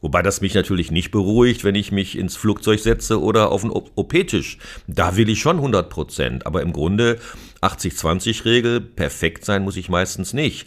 [0.00, 3.70] Wobei das mich natürlich nicht beruhigt, wenn ich mich ins Flugzeug setze oder auf den
[3.70, 4.58] OP-Tisch.
[4.86, 6.46] Da will ich schon 100 Prozent.
[6.46, 7.18] Aber im Grunde
[7.60, 10.66] 80-20-Regel, perfekt sein muss ich meistens nicht.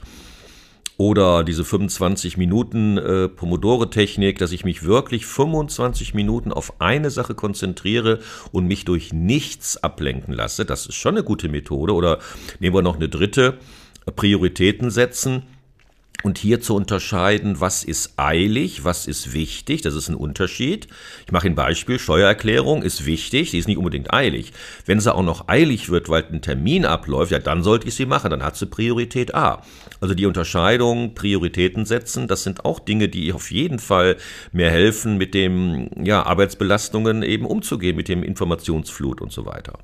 [0.97, 7.33] Oder diese 25 Minuten äh, Pomodore-Technik, dass ich mich wirklich 25 Minuten auf eine Sache
[7.33, 8.19] konzentriere
[8.51, 10.65] und mich durch nichts ablenken lasse.
[10.65, 11.93] Das ist schon eine gute Methode.
[11.93, 12.19] Oder
[12.59, 13.57] nehmen wir noch eine dritte,
[14.15, 15.43] Prioritäten setzen.
[16.23, 20.87] Und hier zu unterscheiden, was ist eilig, was ist wichtig, das ist ein Unterschied.
[21.25, 24.53] Ich mache ein Beispiel, Steuererklärung ist wichtig, sie ist nicht unbedingt eilig.
[24.85, 28.05] Wenn sie auch noch eilig wird, weil ein Termin abläuft, ja, dann sollte ich sie
[28.05, 29.63] machen, dann hat sie Priorität A.
[29.99, 34.15] Also die Unterscheidung, Prioritäten setzen, das sind auch Dinge, die auf jeden Fall
[34.53, 39.77] mir helfen, mit dem, ja, Arbeitsbelastungen eben umzugehen, mit dem Informationsflut und so weiter.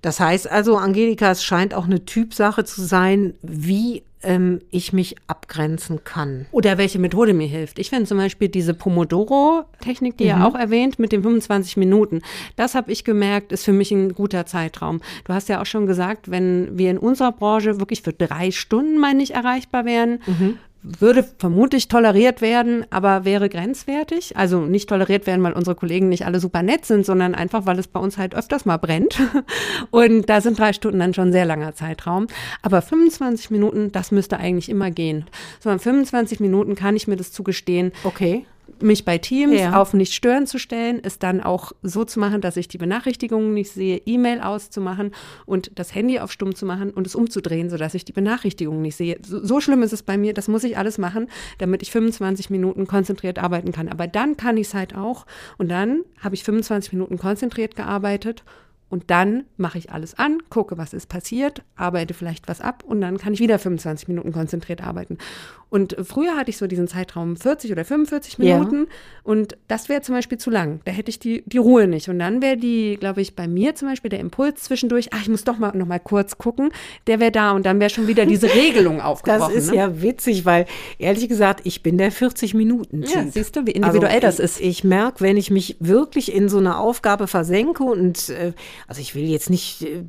[0.00, 5.16] Das heißt also, Angelika, es scheint auch eine Typsache zu sein, wie ähm, ich mich
[5.26, 6.46] abgrenzen kann.
[6.50, 7.78] Oder welche Methode mir hilft.
[7.78, 10.30] Ich finde zum Beispiel diese Pomodoro-Technik, die mhm.
[10.30, 12.20] ihr auch erwähnt, mit den 25 Minuten.
[12.56, 15.00] Das habe ich gemerkt, ist für mich ein guter Zeitraum.
[15.24, 18.98] Du hast ja auch schon gesagt, wenn wir in unserer Branche wirklich für drei Stunden
[18.98, 24.36] mal nicht erreichbar wären, mhm würde vermutlich toleriert werden, aber wäre grenzwertig.
[24.36, 27.78] Also nicht toleriert werden, weil unsere Kollegen nicht alle super nett sind, sondern einfach, weil
[27.78, 29.20] es bei uns halt öfters mal brennt.
[29.90, 32.26] Und da sind drei Stunden dann schon sehr langer Zeitraum.
[32.62, 35.26] Aber 25 Minuten, das müsste eigentlich immer gehen.
[35.60, 37.92] So, in 25 Minuten kann ich mir das zugestehen.
[38.04, 38.46] Okay
[38.82, 39.80] mich bei Teams ja.
[39.80, 43.54] auf nicht stören zu stellen, es dann auch so zu machen, dass ich die Benachrichtigungen
[43.54, 45.12] nicht sehe, E-Mail auszumachen
[45.46, 48.96] und das Handy auf stumm zu machen und es umzudrehen, sodass ich die Benachrichtigungen nicht
[48.96, 49.18] sehe.
[49.24, 52.50] So, so schlimm ist es bei mir, das muss ich alles machen, damit ich 25
[52.50, 53.88] Minuten konzentriert arbeiten kann.
[53.88, 55.26] Aber dann kann ich es halt auch
[55.58, 58.44] und dann habe ich 25 Minuten konzentriert gearbeitet
[58.90, 63.00] und dann mache ich alles an, gucke, was ist passiert, arbeite vielleicht was ab und
[63.00, 65.16] dann kann ich wieder 25 Minuten konzentriert arbeiten.
[65.70, 68.86] Und früher hatte ich so diesen Zeitraum 40 oder 45 Minuten ja.
[69.22, 70.80] und das wäre zum Beispiel zu lang.
[70.84, 72.08] Da hätte ich die, die Ruhe nicht.
[72.08, 75.28] Und dann wäre die, glaube ich, bei mir zum Beispiel der Impuls zwischendurch, ach, ich
[75.28, 76.70] muss doch mal noch mal kurz gucken,
[77.06, 79.54] der wäre da und dann wäre schon wieder diese Regelung aufgebrochen.
[79.54, 79.76] Das ist ne?
[79.76, 80.66] ja witzig, weil
[80.98, 83.14] ehrlich gesagt, ich bin der 40 Minuten Typ.
[83.14, 84.60] Ja, siehst du, wie individuell also, das ist.
[84.60, 88.52] Ich merke, wenn ich mich wirklich in so eine Aufgabe versenke und äh,
[88.86, 90.04] also ich will jetzt nicht äh,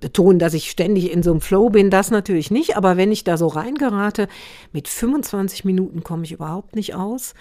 [0.00, 3.24] betonen, dass ich ständig in so einem Flow bin, das natürlich nicht, aber wenn ich
[3.24, 4.28] da so reingerate,
[4.72, 7.34] mit 25 Minuten komme ich überhaupt nicht aus.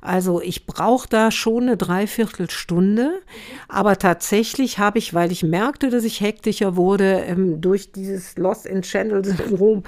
[0.00, 3.20] Also ich brauche da schon eine Dreiviertelstunde,
[3.68, 8.66] aber tatsächlich habe ich, weil ich merkte, dass ich hektischer wurde, ähm, durch dieses Lost
[8.66, 9.82] in Channel Syndrom,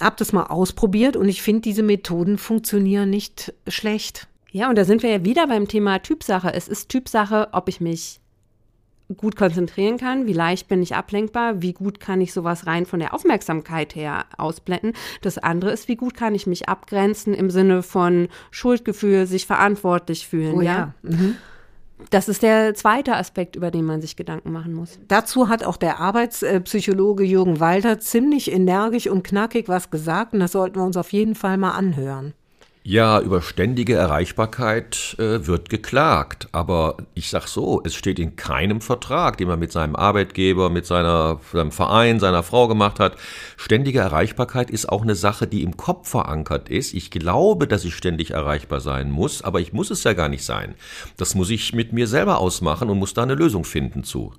[0.00, 4.28] habe das mal ausprobiert und ich finde, diese Methoden funktionieren nicht schlecht.
[4.50, 6.52] Ja, und da sind wir ja wieder beim Thema Typsache.
[6.54, 8.20] Es ist Typsache, ob ich mich
[9.16, 13.00] gut konzentrieren kann, wie leicht bin ich ablenkbar, wie gut kann ich sowas rein von
[13.00, 14.94] der Aufmerksamkeit her ausblenden.
[15.20, 20.26] Das andere ist, wie gut kann ich mich abgrenzen im Sinne von Schuldgefühl, sich verantwortlich
[20.26, 20.54] fühlen.
[20.54, 20.72] Oh ja.
[20.72, 20.94] ja?
[21.02, 21.36] Mhm.
[22.10, 24.98] Das ist der zweite Aspekt, über den man sich Gedanken machen muss.
[25.08, 30.52] Dazu hat auch der Arbeitspsychologe Jürgen Walter ziemlich energisch und knackig was gesagt und das
[30.52, 32.34] sollten wir uns auf jeden Fall mal anhören.
[32.86, 36.48] Ja, über ständige Erreichbarkeit äh, wird geklagt.
[36.52, 40.84] Aber ich sag so, es steht in keinem Vertrag, den man mit seinem Arbeitgeber, mit
[40.84, 43.16] seiner, seinem Verein, seiner Frau gemacht hat.
[43.56, 46.92] Ständige Erreichbarkeit ist auch eine Sache, die im Kopf verankert ist.
[46.92, 50.44] Ich glaube, dass ich ständig erreichbar sein muss, aber ich muss es ja gar nicht
[50.44, 50.74] sein.
[51.16, 54.34] Das muss ich mit mir selber ausmachen und muss da eine Lösung finden zu.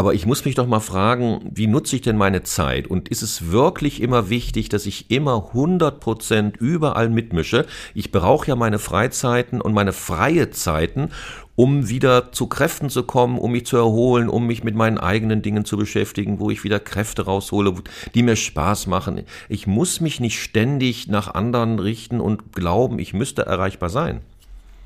[0.00, 2.86] Aber ich muss mich doch mal fragen, wie nutze ich denn meine Zeit?
[2.86, 7.66] Und ist es wirklich immer wichtig, dass ich immer 100 Prozent überall mitmische?
[7.92, 11.10] Ich brauche ja meine Freizeiten und meine freie Zeiten,
[11.54, 15.42] um wieder zu Kräften zu kommen, um mich zu erholen, um mich mit meinen eigenen
[15.42, 17.74] Dingen zu beschäftigen, wo ich wieder Kräfte raushole,
[18.14, 19.24] die mir Spaß machen.
[19.50, 24.22] Ich muss mich nicht ständig nach anderen richten und glauben, ich müsste erreichbar sein.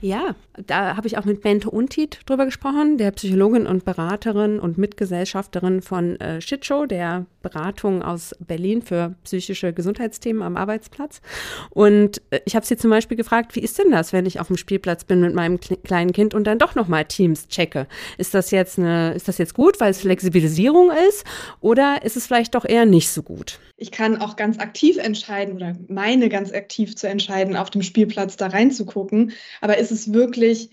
[0.05, 0.37] Ja,
[0.67, 5.81] da habe ich auch mit Bente Untit drüber gesprochen, der Psychologin und Beraterin und Mitgesellschafterin
[5.81, 11.23] von äh, Shitshow, der Beratung aus Berlin für psychische Gesundheitsthemen am Arbeitsplatz.
[11.71, 14.49] Und äh, ich habe sie zum Beispiel gefragt, wie ist denn das, wenn ich auf
[14.49, 17.87] dem Spielplatz bin mit meinem kleinen Kind und dann doch nochmal Teams checke?
[18.19, 21.25] Ist das jetzt eine, ist das jetzt gut, weil es Flexibilisierung ist,
[21.61, 23.59] oder ist es vielleicht doch eher nicht so gut?
[23.77, 28.37] Ich kann auch ganz aktiv entscheiden oder meine ganz aktiv zu entscheiden, auf dem Spielplatz
[28.37, 29.33] da reinzugucken.
[29.61, 30.71] Aber ist wirklich,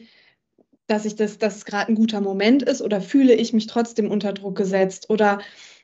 [0.87, 4.33] dass ich das, dass gerade ein guter Moment ist oder fühle ich mich trotzdem unter
[4.33, 5.39] Druck gesetzt oder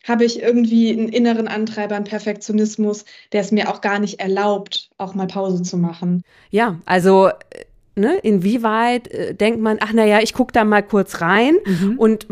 [0.08, 4.90] habe ich irgendwie einen inneren Antreiber, einen Perfektionismus, der es mir auch gar nicht erlaubt,
[4.98, 6.24] auch mal Pause zu machen.
[6.50, 11.22] Ja, also äh, ne, inwieweit äh, denkt man, ach naja, ich gucke da mal kurz
[11.22, 11.96] rein mhm.
[11.98, 12.28] und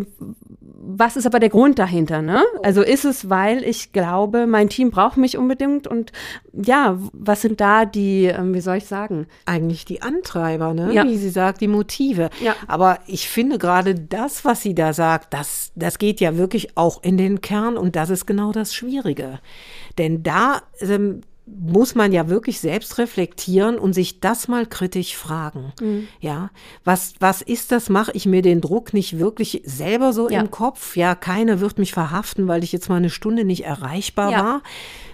[0.88, 2.22] was ist aber der Grund dahinter?
[2.22, 2.44] Ne?
[2.64, 6.12] Also ist es, weil ich glaube, mein Team braucht mich unbedingt und
[6.54, 9.28] ja, was sind da die, ähm, wie soll ich sagen?
[9.46, 10.94] Eigentlich die Antreiber, ne?
[10.94, 11.04] Ja.
[11.06, 12.30] wie sie sagt, die Motive.
[12.42, 12.56] Ja.
[12.68, 17.02] Aber ich finde gerade das, was sie da sagt, das, das geht ja wirklich auch
[17.04, 19.40] in den Kern und das ist genau das Schwierige.
[19.98, 25.74] Denn da ähm, muss man ja wirklich selbst reflektieren und sich das mal kritisch fragen.
[25.80, 26.08] Mhm.
[26.20, 26.50] Ja,
[26.84, 27.90] was, was ist das?
[27.90, 30.42] Mache ich mir den Druck nicht wirklich selber so Ja.
[30.42, 30.98] im Kopf?
[30.98, 34.44] Ja, keiner wird mich verhaften, weil ich jetzt mal eine Stunde nicht erreichbar Ja.
[34.44, 34.64] war.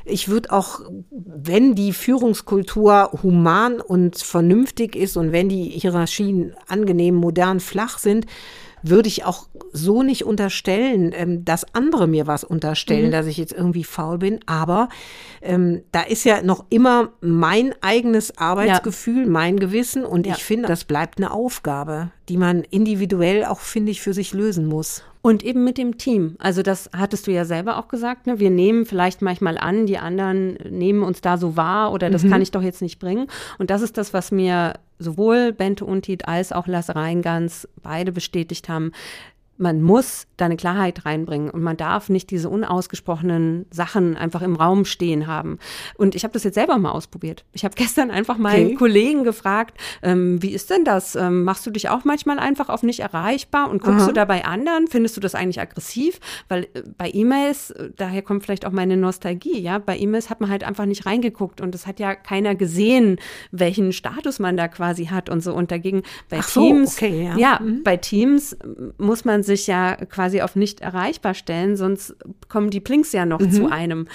[0.06, 7.16] Ich würde auch, wenn die Führungskultur human und vernünftig ist und wenn die Hierarchien angenehm,
[7.16, 8.26] modern, flach sind,
[8.84, 13.12] würde ich auch so nicht unterstellen, ähm, dass andere mir was unterstellen, Mhm.
[13.12, 14.40] dass ich jetzt irgendwie faul bin.
[14.46, 14.90] Aber
[15.42, 20.06] ähm, da ist ja noch immer mein eigenes Arbeitsgefühl, mein Gewissen.
[20.06, 20.36] Und Ja.
[20.36, 24.66] ich finde, das bleibt eine Aufgabe, die man individuell auch, finde ich, für sich lösen
[24.66, 25.04] muss.
[25.22, 26.38] Und eben mit dem Team.
[26.40, 28.26] Also das hattest du ja selber auch gesagt.
[28.26, 28.40] Ne?
[28.40, 32.42] Wir nehmen vielleicht manchmal an, die anderen nehmen uns da so wahr oder das kann
[32.42, 33.28] ich doch jetzt nicht bringen.
[33.60, 38.70] Und das ist das, was mir sowohl Bente Untit als auch Lasse Reingans beide bestätigt
[38.70, 38.94] haben.
[39.62, 44.56] Man muss da eine Klarheit reinbringen und man darf nicht diese unausgesprochenen Sachen einfach im
[44.56, 45.60] Raum stehen haben.
[45.98, 47.46] Und ich habe das jetzt selber mal ausprobiert.
[47.54, 48.76] Ich habe gestern einfach meinen Okay.
[48.76, 51.16] Kollegen gefragt, ähm, wie ist denn das?
[51.16, 54.46] Ähm, machst du dich auch manchmal einfach auf nicht erreichbar und guckst du da bei
[54.46, 54.88] anderen?
[54.88, 56.20] Findest du das eigentlich aggressiv?
[56.50, 60.42] Weil äh, bei E-Mails, äh, daher kommt vielleicht auch meine Nostalgie, ja, bei E-Mails hat
[60.42, 63.20] man halt einfach nicht reingeguckt und es hat ja keiner gesehen,
[63.52, 65.54] welchen Status man da quasi hat und so.
[65.54, 67.38] Und dagegen bei so, Teams, okay, ja.
[67.38, 68.58] ja, bei Teams
[68.98, 72.16] muss man sich ja quasi auf nicht erreichbar stellen, sonst
[72.50, 74.08] kommen die Plinks ja noch zu einem.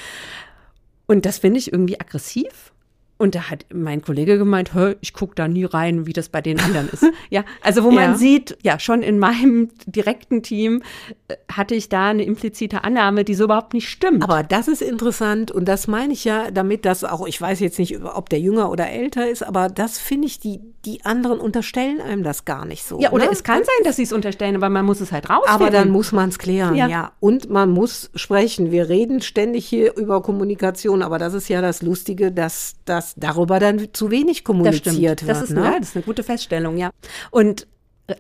[1.07, 2.73] Und das finde ich irgendwie aggressiv.
[3.19, 6.61] Und da hat mein Kollege gemeint, ich gucke da nie rein, wie das bei den
[6.61, 7.05] anderen ist.
[7.31, 8.15] Ja, also wo man Ja.
[8.17, 10.83] sieht, ja, schon in meinem direkten Team
[11.29, 14.23] äh, hatte ich da eine implizite Annahme, die so überhaupt nicht stimmt.
[14.23, 17.79] Aber das ist interessant und das meine ich ja damit, dass auch, ich weiß jetzt
[17.79, 22.01] nicht, ob der jünger oder älter ist, aber das finde ich, die, die anderen unterstellen
[22.01, 23.01] einem das gar nicht so.
[23.01, 23.31] ja, oder ne?
[23.33, 25.55] es kann sein, dass sie es unterstellen, aber man muss es halt rausfinden.
[25.63, 26.87] Aber dann muss man es klären, Ja.
[26.87, 27.13] ja.
[27.19, 28.71] Und man muss sprechen.
[28.71, 32.77] Wir reden ständig hier über Kommunikation, aber das ist ja das Lustige, dass,
[33.07, 35.03] dass darüber dann zu wenig Das kommuniziert stimmt.
[35.03, 35.29] wird.
[35.29, 35.65] Das ist, ne?
[35.65, 36.91] ja, das ist eine gute Feststellung, ja.
[37.31, 37.67] Und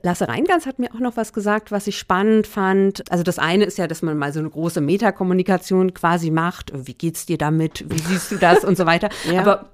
[0.02, 3.04] Lasse Reingans hat mir auch noch was gesagt, was ich spannend fand.
[3.10, 6.72] Also das eine ist ja, dass man mal so eine große Metakommunikation quasi macht.
[6.74, 7.84] Wie geht's dir damit?
[7.88, 9.08] Wie siehst du das und so weiter.
[9.32, 9.40] Ja.
[9.40, 9.70] Aber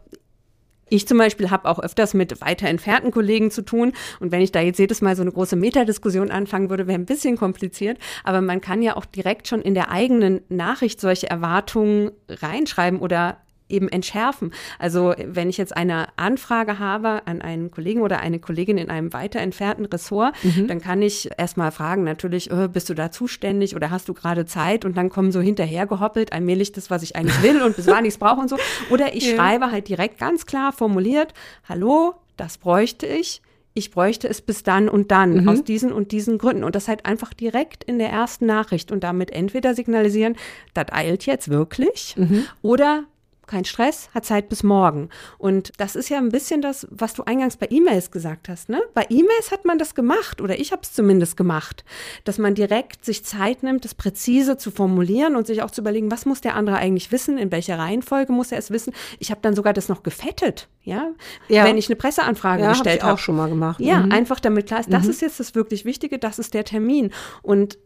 [0.89, 3.93] ich zum Beispiel habe auch öfters mit weiter entfernten Kollegen zu tun.
[4.21, 7.07] Und wenn ich da jetzt jedes Mal so eine große Metadiskussion anfangen würde, wäre ein
[7.07, 7.99] bisschen kompliziert.
[8.25, 13.39] Aber man kann ja auch direkt schon in der eigenen Nachricht solche Erwartungen reinschreiben oder
[13.73, 14.53] eben entschärfen.
[14.79, 19.13] Also wenn ich jetzt eine Anfrage habe an einen Kollegen oder eine Kollegin in einem
[19.13, 20.35] weiter entfernten Ressort,
[20.69, 24.47] dann kann ich erstmal fragen, natürlich, äh, bist du da zuständig oder hast du gerade
[24.47, 24.85] Zeit?
[24.85, 28.05] Und dann kommen so hinterher gehoppelt allmählich das, was ich eigentlich will und bis wann
[28.05, 28.57] ich es brauche und so.
[28.91, 31.35] Oder ich schreibe halt direkt ganz klar formuliert,
[31.69, 33.43] hallo, das bräuchte ich.
[33.75, 36.63] Ich bräuchte es bis dann und dann aus diesen und diesen Gründen.
[36.63, 40.37] Und das halt einfach direkt in der ersten Nachricht und damit entweder signalisieren,
[40.75, 42.15] das eilt jetzt wirklich
[42.61, 43.05] oder
[43.53, 45.11] kein Stress, hat Zeit bis morgen.
[45.39, 48.69] Und das ist ja ein bisschen das, was du eingangs bei E-Mails gesagt hast.
[48.71, 48.83] Ne?
[48.95, 51.85] Bei E-Mails hat man das gemacht oder ich habe es zumindest gemacht,
[52.25, 56.11] dass man direkt sich Zeit nimmt, das präzise zu formulieren und sich auch zu überlegen,
[56.11, 58.93] was muss der andere eigentlich wissen, in welcher Reihenfolge muss er es wissen.
[59.19, 61.11] Ich habe dann sogar das noch gefettet, ja,
[61.49, 61.65] Ja.
[61.65, 63.13] wenn ich eine Presseanfrage Ja, habe gestellt habe.
[63.13, 63.81] auch schon mal gemacht.
[63.81, 64.13] Ja, Mhm.
[64.13, 67.11] einfach damit klar ist, das ist jetzt das wirklich Wichtige, das ist der Termin.
[67.43, 67.79] Und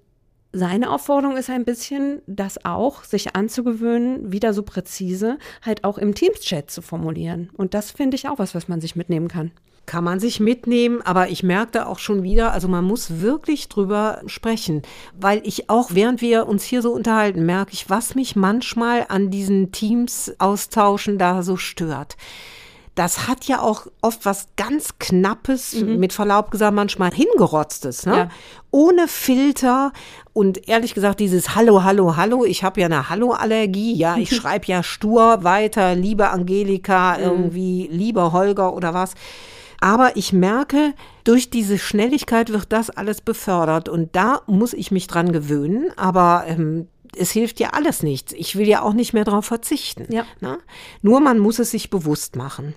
[0.57, 6.15] seine Aufforderung ist ein bisschen, das auch sich anzugewöhnen, wieder so präzise halt auch im
[6.15, 7.51] Teams-Chat zu formulieren.
[7.57, 9.51] Und das finde ich auch was, was man sich mitnehmen kann.
[9.85, 14.23] Kann man sich mitnehmen, aber ich merkte auch schon wieder, also man muss wirklich drüber
[14.27, 14.83] sprechen,
[15.15, 19.31] weil ich auch, während wir uns hier so unterhalten, merke ich, was mich manchmal an
[19.31, 22.17] diesen Teams austauschen da so stört.
[22.97, 28.17] Das hat ja auch oft was ganz Knappes, mit Verlaub gesagt, manchmal hingerotztes, ne?
[28.17, 28.29] Ja.
[28.71, 29.93] Ohne Filter
[30.33, 34.67] und ehrlich gesagt, dieses Hallo, Hallo, Hallo, ich habe ja eine Hallo-Allergie, ja, ich schreibe
[34.67, 39.15] ja stur weiter, liebe Angelika, irgendwie, lieber Holger oder was.
[39.81, 45.07] Aber ich merke, durch diese Schnelligkeit wird das alles befördert und da muss ich mich
[45.07, 48.33] dran gewöhnen, aber ähm, es hilft ja alles nichts.
[48.33, 50.07] Ich will ja auch nicht mehr darauf verzichten.
[50.13, 50.25] Ja.
[50.41, 50.59] Ne?
[51.03, 52.75] Nur man muss es sich bewusst machen.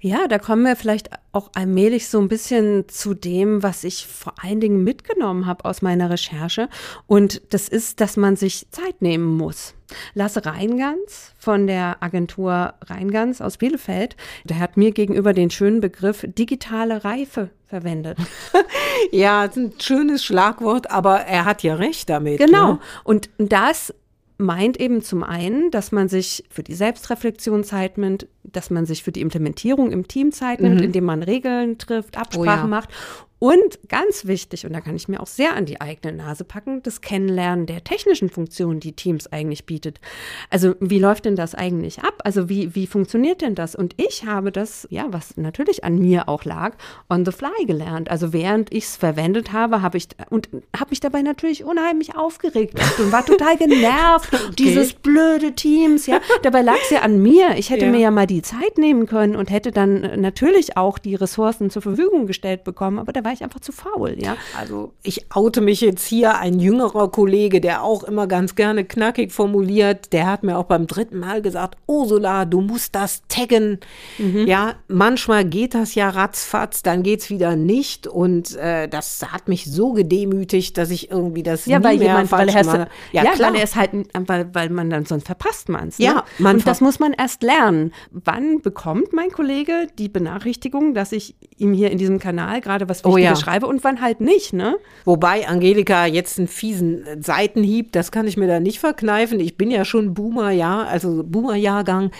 [0.00, 4.34] Ja, da kommen wir vielleicht auch allmählich so ein bisschen zu dem, was ich vor
[4.42, 6.68] allen Dingen mitgenommen habe aus meiner Recherche.
[7.06, 9.74] Und das ist, dass man sich Zeit nehmen muss.
[10.14, 16.24] Lasse Reingans von der Agentur Reingans aus Bielefeld, der hat mir gegenüber den schönen Begriff
[16.26, 18.18] digitale Reife verwendet.
[19.12, 22.38] ja, ein schönes Schlagwort, aber er hat ja recht damit.
[22.38, 22.74] Genau.
[22.74, 22.78] Ne?
[23.04, 23.94] Und das
[24.38, 29.02] meint eben zum einen, dass man sich für die Selbstreflexion Zeit nimmt, dass man sich
[29.02, 30.84] für die Implementierung im Team Zeit nimmt, mhm.
[30.84, 32.66] indem man Regeln trifft, Absprachen oh ja.
[32.66, 32.90] macht
[33.38, 36.82] und ganz wichtig, und da kann ich mir auch sehr an die eigene Nase packen,
[36.82, 40.00] das Kennenlernen der technischen Funktionen, die Teams eigentlich bietet.
[40.48, 42.22] Also wie läuft denn das eigentlich ab?
[42.24, 43.74] Also wie, wie funktioniert denn das?
[43.74, 46.76] Und ich habe das, ja, was natürlich an mir auch lag,
[47.10, 48.10] on the fly gelernt.
[48.10, 52.80] Also während ich es verwendet habe, habe ich und habe mich dabei natürlich unheimlich aufgeregt
[52.98, 54.32] und war total genervt.
[54.32, 54.54] okay.
[54.58, 56.22] Dieses blöde Teams, ja.
[56.42, 57.56] Dabei lag es ja an mir.
[57.58, 57.90] Ich hätte ja.
[57.90, 61.68] mir ja mal die Zeit nehmen können und hätte dann äh, natürlich auch die Ressourcen
[61.68, 62.98] zur Verfügung gestellt bekommen.
[62.98, 64.36] Aber da war ich einfach zu faul, ja.
[64.56, 69.32] Also ich oute mich jetzt hier, ein jüngerer Kollege, der auch immer ganz gerne knackig
[69.32, 73.80] formuliert, der hat mir auch beim dritten Mal gesagt, Ursula, du musst das taggen.
[74.18, 74.46] Mhm.
[74.46, 79.64] Ja, manchmal geht das ja ratzfatz, dann geht's wieder nicht und äh, das hat mich
[79.64, 82.88] so gedemütigt, dass ich irgendwie das ja, nie weil mehr jemand, falsch weil mache.
[83.10, 85.98] Ja, ja weil er es halt, weil, weil man dann sonst verpasst man es.
[85.98, 86.04] Ne?
[86.04, 87.92] Ja, man und das muss man erst lernen.
[88.12, 93.04] Wann bekommt mein Kollege die Benachrichtigung, dass ich ihm hier in diesem Kanal gerade was
[93.04, 93.34] oh, ja.
[93.34, 94.76] schreibe und wann halt nicht, ne?
[95.04, 99.40] Wobei Angelika jetzt einen fiesen Seitenhieb, das kann ich mir da nicht verkneifen.
[99.40, 102.10] Ich bin ja schon Boomer, ja, also Boomer-Jahrgang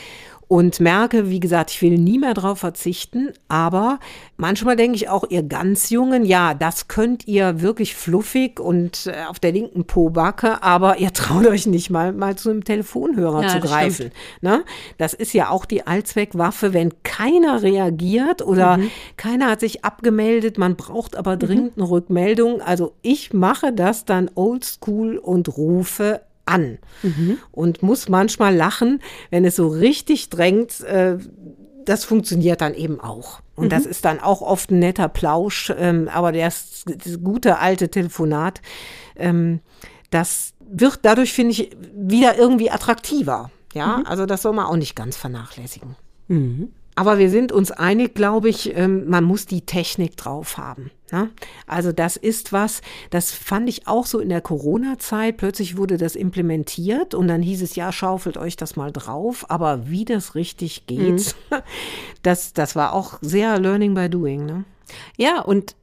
[0.49, 3.99] und merke, wie gesagt, ich will nie mehr drauf verzichten, aber
[4.37, 9.25] manchmal denke ich auch, ihr ganz Jungen, ja, das könnt ihr wirklich fluffig und äh,
[9.29, 13.49] auf der linken Pobacke, aber ihr traut euch nicht mal, mal zu einem Telefonhörer ja,
[13.49, 14.13] zu greifen.
[14.41, 14.65] Ne?
[14.99, 18.91] Das ist ja auch die Allzweckwaffe, wenn keiner reagiert oder mhm.
[19.17, 22.61] keiner hat sich abgemeldet, man braucht aber dringend eine Rückmeldung.
[22.61, 27.39] Also ich mache das dann oldschool und rufe an mhm.
[27.53, 30.81] und muss manchmal lachen, wenn es so richtig drängt.
[30.81, 31.19] Äh,
[31.85, 33.41] das funktioniert dann eben auch.
[33.55, 33.69] Und mhm.
[33.71, 38.61] das ist dann auch oft ein netter Plausch, ähm, aber das, das, gute alte Telefonat,
[39.17, 39.61] ähm,
[40.11, 43.51] das wird dadurch, finde ich, wieder irgendwie attraktiver.
[43.73, 44.07] Ja, mhm.
[44.07, 45.97] also das soll man auch nicht ganz vernachlässigen.
[46.29, 46.73] Mhm.
[46.97, 50.91] Aber wir sind uns einig, glaube ich, ähm, man muss die Technik drauf haben.
[51.13, 51.31] Ne?
[51.67, 52.81] Also das ist was,
[53.11, 55.37] das fand ich auch so in der Corona-Zeit.
[55.37, 59.45] Plötzlich wurde das implementiert und dann hieß es, ja, schaufelt euch das mal drauf.
[59.51, 61.57] Aber wie das richtig geht, mhm.
[62.23, 64.47] das, das war auch sehr Learning by Doing.
[64.47, 64.65] Ne?
[65.19, 65.77] Ja, und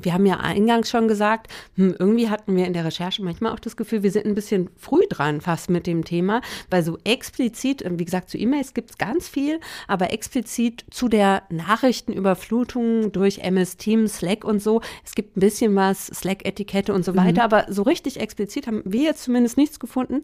[0.00, 3.58] wir haben ja eingangs schon gesagt, hm, irgendwie hatten wir in der Recherche manchmal auch
[3.58, 6.40] das Gefühl, wir sind ein bisschen früh dran fast mit dem Thema,
[6.70, 11.42] weil so explizit, wie gesagt, zu E-Mails gibt es ganz viel, aber explizit zu der
[11.50, 17.16] Nachrichtenüberflutung durch MS Teams, Slack und so, es gibt ein bisschen was, Slack-Etikette und so
[17.16, 17.52] weiter, mhm.
[17.52, 20.22] aber so richtig explizit haben wir jetzt zumindest nichts gefunden.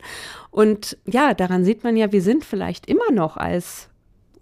[0.51, 3.89] Und ja, daran sieht man ja, wir sind vielleicht immer noch als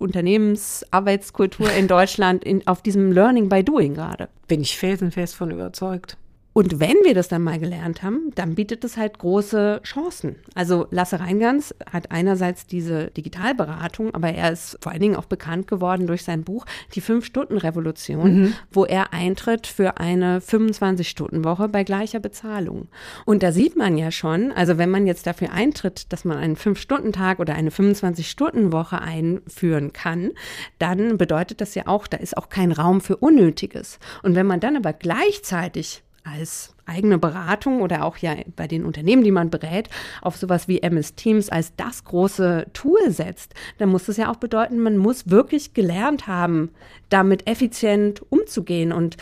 [0.03, 4.29] Unternehmensarbeitskultur in Deutschland in, auf diesem Learning by Doing gerade.
[4.49, 6.19] Bin ich felsenfest von überzeugt.
[6.53, 10.37] Und wenn wir das dann mal gelernt haben, dann bietet es halt große Chancen.
[10.55, 15.67] Also Lasse Reingans hat einerseits diese Digitalberatung, aber er ist vor allen Dingen auch bekannt
[15.67, 18.55] geworden durch sein Buch Die Fünf-Stunden-Revolution, mhm.
[18.71, 22.89] wo er eintritt für eine 25-Stunden-Woche bei gleicher Bezahlung.
[23.25, 26.57] Und da sieht man ja schon, also wenn man jetzt dafür eintritt, dass man einen
[26.57, 30.33] Fünf-Stunden-Tag oder eine 25-Stunden-Woche einführen kann,
[30.79, 33.99] dann bedeutet das ja auch, da ist auch kein Raum für Unnötiges.
[34.23, 39.25] Und wenn man dann aber gleichzeitig als eigene Beratung oder auch ja bei den Unternehmen,
[39.25, 39.89] die man berät,
[40.21, 44.37] auf sowas wie MS Teams als das große Tool setzt, dann muss das ja auch
[44.37, 46.71] bedeuten, man muss wirklich gelernt haben,
[47.09, 48.93] damit effizient umzugehen.
[48.93, 49.17] Und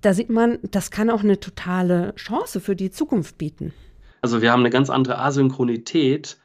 [0.00, 3.72] da sieht man, das kann auch eine totale Chance für die Zukunft bieten.
[4.20, 6.38] Also wir haben eine ganz andere Asynchronität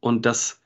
[0.00, 0.60] und das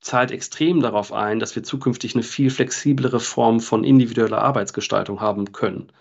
[0.00, 5.52] zahlt extrem darauf ein, dass wir zukünftig eine viel flexiblere Form von individueller Arbeitsgestaltung haben
[5.52, 5.92] können.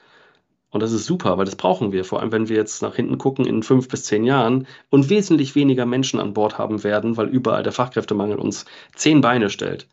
[0.78, 3.18] Und das ist super, weil das brauchen wir, vor allem wenn wir jetzt nach hinten
[3.18, 7.30] gucken in fünf bis zehn Jahren und wesentlich weniger Menschen an Bord haben werden, weil
[7.30, 9.88] überall der Fachkräftemangel uns zehn Beine stellt.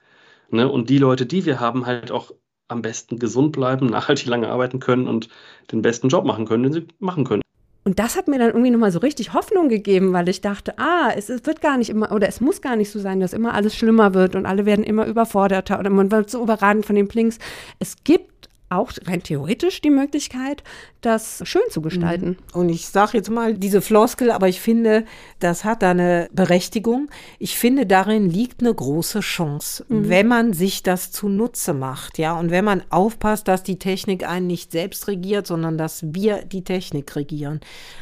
[0.50, 0.70] Ne?
[0.70, 2.32] Und die Leute, die wir haben, halt auch
[2.68, 5.30] am besten gesund bleiben, nachhaltig lange arbeiten können und
[5.72, 7.40] den besten Job machen können, den sie machen können.
[7.86, 11.12] Und das hat mir dann irgendwie nochmal so richtig Hoffnung gegeben, weil ich dachte, ah,
[11.16, 13.74] es, wird gar nicht immer, oder es muss gar nicht so sein, dass immer alles
[13.74, 17.38] schlimmer wird und alle werden immer überforderter oder man wird so überradend von den Plinks.
[17.78, 18.33] Es gibt
[18.76, 20.62] auch rein theoretisch die Möglichkeit,
[21.00, 22.38] das schön zu gestalten.
[22.54, 22.60] Mhm.
[22.60, 25.04] Und ich sage jetzt mal diese Floskel, aber ich finde,
[25.38, 27.10] das hat da eine Berechtigung.
[27.38, 30.08] Ich finde, darin liegt eine große Chance, mhm.
[30.08, 34.46] wenn man sich das zunutze macht, ja, und wenn man aufpasst, dass die Technik einen
[34.46, 37.60] nicht selbst regiert, sondern dass wir die Technik regieren.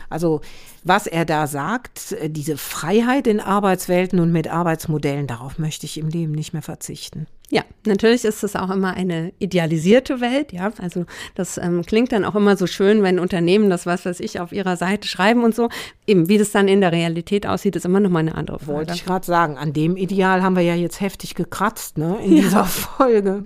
[0.09, 0.41] Also
[0.85, 6.09] was er da sagt, diese Freiheit in Arbeitswelten und mit Arbeitsmodellen, darauf möchte ich im
[6.09, 7.27] Leben nicht mehr verzichten.
[7.53, 10.73] Ja, natürlich ist es auch immer eine idealisierte Welt, ja.
[10.79, 14.41] Also das ähm, klingt dann auch immer so schön, wenn Unternehmen das, was weiß ich,
[14.41, 15.69] auf ihrer Seite schreiben und so.
[16.07, 18.73] Eben, wie das dann in der Realität aussieht, ist immer noch mal eine andere Frage.
[18.73, 22.39] Wollte ich gerade sagen, an dem Ideal haben wir ja jetzt heftig gekratzt, ne, in
[22.39, 22.43] ja.
[22.45, 23.45] dieser Folge.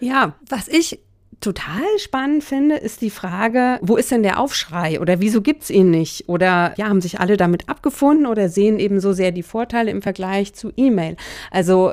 [0.00, 0.98] Ja, was ich
[1.40, 5.70] total spannend finde, ist die Frage, wo ist denn der Aufschrei oder wieso gibt es
[5.70, 6.28] ihn nicht?
[6.28, 10.02] Oder ja, haben sich alle damit abgefunden oder sehen eben so sehr die Vorteile im
[10.02, 11.16] Vergleich zu E-Mail?
[11.52, 11.92] Also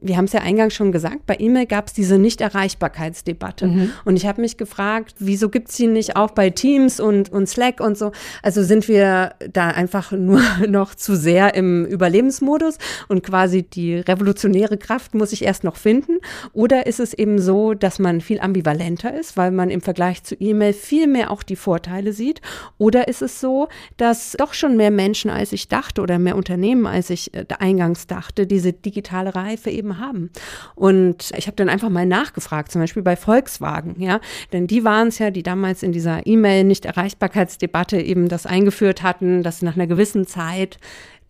[0.00, 3.66] wir haben es ja eingangs schon gesagt, bei E-Mail gab es diese Nichterreichbarkeitsdebatte.
[3.66, 3.92] Mhm.
[4.04, 7.48] Und ich habe mich gefragt, wieso gibt es die nicht auch bei Teams und, und
[7.48, 8.12] Slack und so?
[8.42, 12.78] Also sind wir da einfach nur noch zu sehr im Überlebensmodus
[13.08, 16.18] und quasi die revolutionäre Kraft muss ich erst noch finden?
[16.52, 20.36] Oder ist es eben so, dass man viel ambivalenter ist, weil man im Vergleich zu
[20.36, 22.40] E-Mail viel mehr auch die Vorteile sieht?
[22.78, 26.86] Oder ist es so, dass doch schon mehr Menschen, als ich dachte, oder mehr Unternehmen,
[26.86, 30.30] als ich äh, eingangs dachte, diese digitale Reife eben haben.
[30.74, 34.20] Und ich habe dann einfach mal nachgefragt, zum Beispiel bei Volkswagen, ja,
[34.52, 39.62] denn die waren es ja, die damals in dieser E-Mail-Nicht-Erreichbarkeitsdebatte eben das eingeführt hatten, dass
[39.62, 40.78] nach einer gewissen Zeit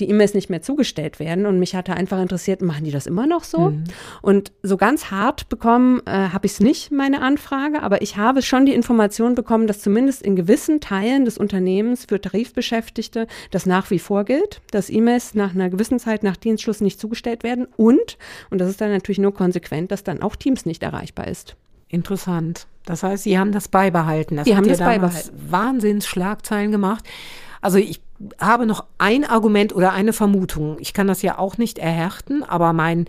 [0.01, 1.47] die E-Mails nicht mehr zugestellt werden.
[1.47, 3.71] Und mich hatte einfach interessiert, machen die das immer noch so?
[3.71, 3.85] Mhm.
[4.23, 8.43] Und so ganz hart bekommen äh, habe ich es nicht, meine Anfrage, aber ich habe
[8.43, 13.91] schon die Information bekommen, dass zumindest in gewissen Teilen des Unternehmens für Tarifbeschäftigte das nach
[13.91, 18.19] wie vor gilt, dass E-Mails nach einer gewissen Zeit nach Dienstschluss nicht zugestellt werden und,
[18.51, 21.57] und das ist dann natürlich nur konsequent, dass dann auch Teams nicht erreichbar ist.
[21.89, 22.67] Interessant.
[22.87, 24.37] Das heißt, Sie haben das beibehalten.
[24.37, 25.31] Das Sie haben das beibehalten.
[25.49, 27.05] Wahnsinns-Schlagzeilen gemacht.
[27.61, 28.01] Also ich
[28.39, 30.77] habe noch ein Argument oder eine Vermutung.
[30.81, 33.07] Ich kann das ja auch nicht erhärten, aber mein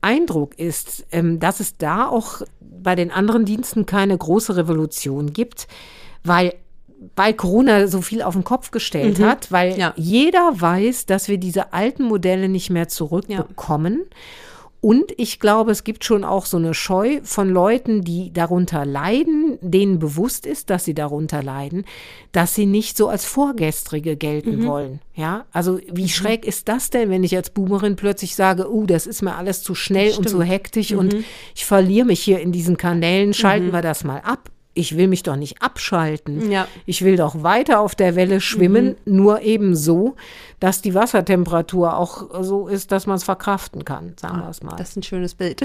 [0.00, 5.66] Eindruck ist, ähm, dass es da auch bei den anderen Diensten keine große Revolution gibt,
[6.24, 6.54] weil
[7.14, 9.26] weil Corona so viel auf den Kopf gestellt mhm.
[9.26, 9.92] hat, weil ja.
[9.96, 13.98] jeder weiß, dass wir diese alten Modelle nicht mehr zurückbekommen.
[13.98, 14.16] Ja.
[14.86, 19.58] Und ich glaube, es gibt schon auch so eine Scheu von Leuten, die darunter leiden,
[19.60, 21.84] denen bewusst ist, dass sie darunter leiden,
[22.30, 24.66] dass sie nicht so als Vorgestrige gelten mhm.
[24.68, 25.00] wollen.
[25.16, 26.08] Ja, also wie mhm.
[26.08, 29.64] schräg ist das denn, wenn ich als Boomerin plötzlich sage, uh, das ist mir alles
[29.64, 30.98] zu schnell und zu hektisch mhm.
[31.00, 31.16] und
[31.56, 33.72] ich verliere mich hier in diesen Kanälen, schalten mhm.
[33.72, 36.50] wir das mal ab ich will mich doch nicht abschalten.
[36.50, 36.68] Ja.
[36.84, 39.16] Ich will doch weiter auf der Welle schwimmen, mhm.
[39.16, 40.16] nur eben so,
[40.60, 44.76] dass die Wassertemperatur auch so ist, dass man es verkraften kann, sagen wir es mal.
[44.76, 45.62] Das ist ein schönes Bild.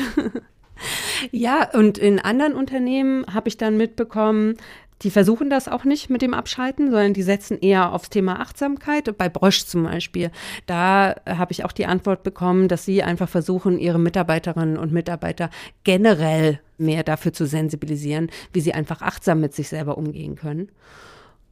[1.32, 4.56] ja, und in anderen Unternehmen habe ich dann mitbekommen,
[5.02, 9.18] die versuchen das auch nicht mit dem Abschalten, sondern die setzen eher aufs Thema Achtsamkeit.
[9.18, 10.32] Bei Brosch zum Beispiel,
[10.68, 15.50] da habe ich auch die Antwort bekommen, dass sie einfach versuchen, ihre Mitarbeiterinnen und Mitarbeiter
[15.84, 20.70] generell mehr dafür zu sensibilisieren, wie sie einfach achtsam mit sich selber umgehen können.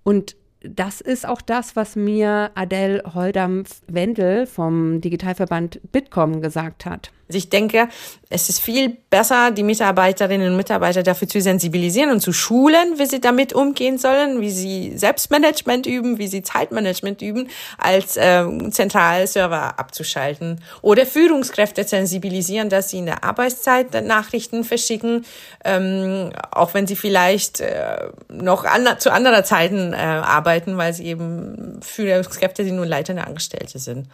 [0.03, 7.11] Und das ist auch das, was mir Adele Holdampf-Wendel vom Digitalverband Bitkom gesagt hat.
[7.29, 7.89] Also ich denke,
[8.31, 13.05] es ist viel besser, die Mitarbeiterinnen und Mitarbeiter dafür zu sensibilisieren und zu schulen, wie
[13.05, 19.77] sie damit umgehen sollen, wie sie Selbstmanagement üben, wie sie Zeitmanagement üben, als äh, Zentralserver
[19.77, 20.59] abzuschalten.
[20.81, 25.23] Oder Führungskräfte sensibilisieren, dass sie in der Arbeitszeit Nachrichten verschicken,
[25.63, 31.05] ähm, auch wenn sie vielleicht äh, noch an, zu anderer Zeiten äh, arbeiten, weil sie
[31.05, 34.07] eben Führungskräfte sind, nur leitende Angestellte sind.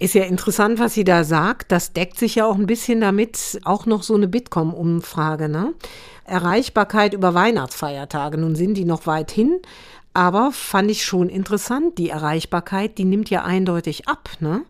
[0.00, 1.70] Ist ja interessant, was sie da sagt.
[1.70, 5.74] Das deckt sich ja auch ein bisschen damit, auch noch so eine Bitkom-Umfrage, ne?
[6.24, 8.38] Erreichbarkeit über Weihnachtsfeiertage.
[8.38, 9.60] Nun sind die noch weit hin,
[10.14, 11.98] aber fand ich schon interessant.
[11.98, 14.62] Die Erreichbarkeit, die nimmt ja eindeutig ab, ne?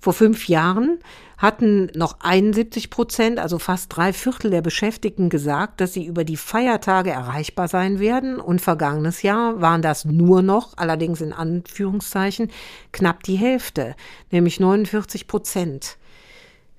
[0.00, 0.98] Vor fünf Jahren
[1.38, 6.36] hatten noch 71 Prozent, also fast drei Viertel der Beschäftigten gesagt, dass sie über die
[6.36, 8.40] Feiertage erreichbar sein werden.
[8.40, 12.50] Und vergangenes Jahr waren das nur noch, allerdings in Anführungszeichen,
[12.92, 13.94] knapp die Hälfte,
[14.32, 15.96] nämlich 49 Prozent.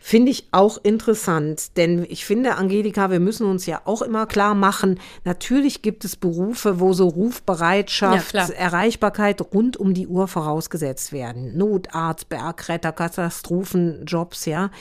[0.02, 4.56] Finde ich auch interessant, denn ich finde, Angelika, wir müssen uns ja auch immer klar
[4.56, 11.12] machen, natürlich gibt es Berufe, wo so Rufbereitschaft, ja, Erreichbarkeit rund um die Uhr vorausgesetzt
[11.12, 11.58] werden.
[11.58, 14.72] Notarzt, Bergretter, Katastrophenjobs, ja.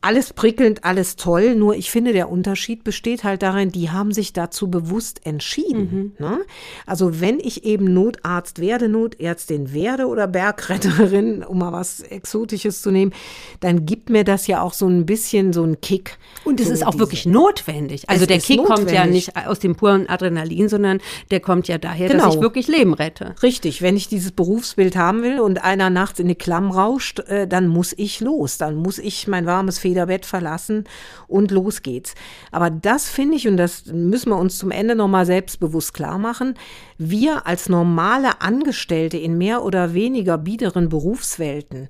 [0.00, 1.56] Alles prickelnd, alles toll.
[1.56, 6.14] Nur ich finde, der Unterschied besteht halt darin, die haben sich dazu bewusst entschieden.
[6.18, 6.24] Mhm.
[6.24, 6.40] Ne?
[6.86, 12.92] Also wenn ich eben Notarzt werde, Notärztin werde oder Bergretterin, um mal was Exotisches zu
[12.92, 13.12] nehmen,
[13.58, 16.16] dann gibt mir das ja auch so ein bisschen so einen Kick.
[16.44, 18.08] Und es so ist auch wirklich notwendig.
[18.08, 18.76] Also der Kick notwendig.
[18.76, 21.00] kommt ja nicht aus dem puren Adrenalin, sondern
[21.32, 22.26] der kommt ja daher, genau.
[22.26, 23.34] dass ich wirklich Leben rette.
[23.42, 27.48] Richtig, wenn ich dieses Berufsbild haben will und einer nachts in die Klamm rauscht, äh,
[27.48, 28.58] dann muss ich los.
[28.58, 30.84] Dann muss ich mein warmes Federbett verlassen
[31.26, 32.14] und los geht's.
[32.52, 36.54] Aber das finde ich, und das müssen wir uns zum Ende nochmal selbstbewusst klar machen,
[36.98, 41.88] wir als normale Angestellte in mehr oder weniger biederen Berufswelten,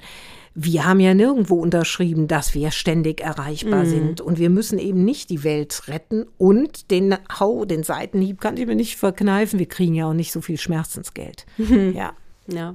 [0.60, 3.88] wir haben ja nirgendwo unterschrieben, dass wir ständig erreichbar mhm.
[3.88, 4.20] sind.
[4.20, 6.26] Und wir müssen eben nicht die Welt retten.
[6.36, 9.60] Und den Hau, den Seitenhieb kann ich mir nicht verkneifen.
[9.60, 11.46] Wir kriegen ja auch nicht so viel Schmerzensgeld.
[11.94, 12.12] Ja.
[12.48, 12.74] Ja.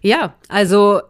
[0.00, 1.02] Ja, also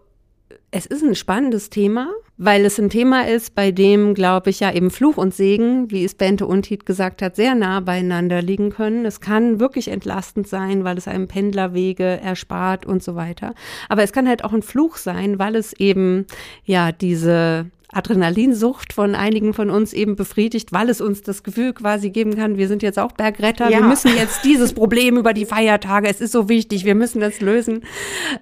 [0.75, 4.72] es ist ein spannendes Thema, weil es ein Thema ist, bei dem, glaube ich, ja
[4.72, 9.07] eben Fluch und Segen, wie es Bente Untied gesagt hat, sehr nah beieinander liegen können.
[9.07, 13.55] Es kann wirklich entlastend sein, weil es einem Pendlerwege erspart und so weiter.
[13.89, 16.27] Aber es kann halt auch ein Fluch sein, weil es eben
[16.64, 22.11] ja diese Adrenalinsucht von einigen von uns eben befriedigt, weil es uns das Gefühl quasi
[22.11, 23.78] geben kann, wir sind jetzt auch Bergretter, ja.
[23.78, 27.40] wir müssen jetzt dieses Problem über die Feiertage, es ist so wichtig, wir müssen das
[27.40, 27.84] lösen.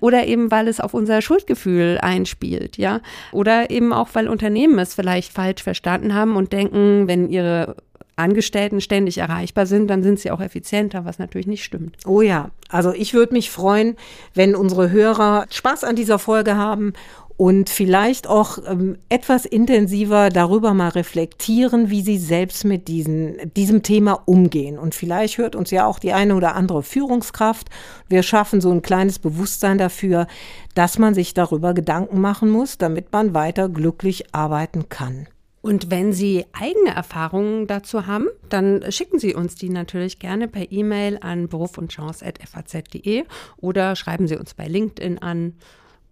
[0.00, 3.00] Oder eben, weil es auf unser Schuldgefühl einspielt, ja.
[3.32, 7.76] Oder eben auch, weil Unternehmen es vielleicht falsch verstanden haben und denken, wenn ihre
[8.16, 11.96] Angestellten ständig erreichbar sind, dann sind sie auch effizienter, was natürlich nicht stimmt.
[12.06, 13.96] Oh ja, also ich würde mich freuen,
[14.34, 16.92] wenn unsere Hörer Spaß an dieser Folge haben
[17.36, 23.82] und vielleicht auch ähm, etwas intensiver darüber mal reflektieren, wie sie selbst mit diesen, diesem
[23.82, 24.78] Thema umgehen.
[24.78, 27.68] Und vielleicht hört uns ja auch die eine oder andere Führungskraft.
[28.08, 30.26] Wir schaffen so ein kleines Bewusstsein dafür,
[30.74, 35.26] dass man sich darüber Gedanken machen muss, damit man weiter glücklich arbeiten kann.
[35.62, 40.72] Und wenn Sie eigene Erfahrungen dazu haben, dann schicken Sie uns die natürlich gerne per
[40.72, 43.24] E-Mail an berufundchance.faz.de
[43.58, 45.54] oder schreiben Sie uns bei LinkedIn an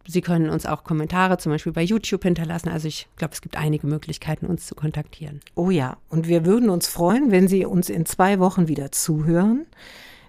[0.06, 2.68] Sie können uns auch Kommentare zum Beispiel bei YouTube hinterlassen.
[2.68, 5.40] Also ich glaube, es gibt einige Möglichkeiten, uns zu kontaktieren.
[5.54, 9.66] Oh ja, und wir würden uns freuen, wenn Sie uns in zwei Wochen wieder zuhören,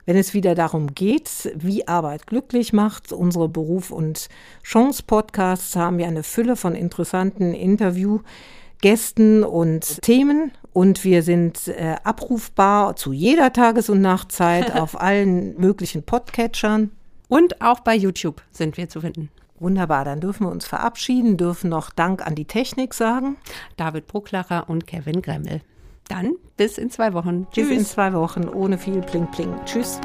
[0.06, 3.14] wenn es wieder darum geht, wie Arbeit glücklich macht.
[3.14, 4.28] Unsere Beruf- und
[4.64, 10.52] Chance-Podcasts haben ja eine Fülle von interessanten Interviewgästen und Themen.
[10.74, 16.92] Und wir sind äh, abrufbar zu jeder Tages- und Nachtzeit auf allen möglichen Podcatchern.
[17.30, 19.30] Und auch bei YouTube sind wir zu finden.
[19.62, 23.38] Wunderbar, dann dürfen wir uns verabschieden, dürfen noch Dank an die Technik sagen.
[23.78, 25.62] David Brucklacher und Kevin Gremmel.
[26.08, 27.46] Dann bis in zwei Wochen.
[27.52, 27.70] Tschüss.
[27.70, 29.54] Bis in zwei Wochen, ohne viel Pling Pling.
[29.66, 30.02] Tschüss.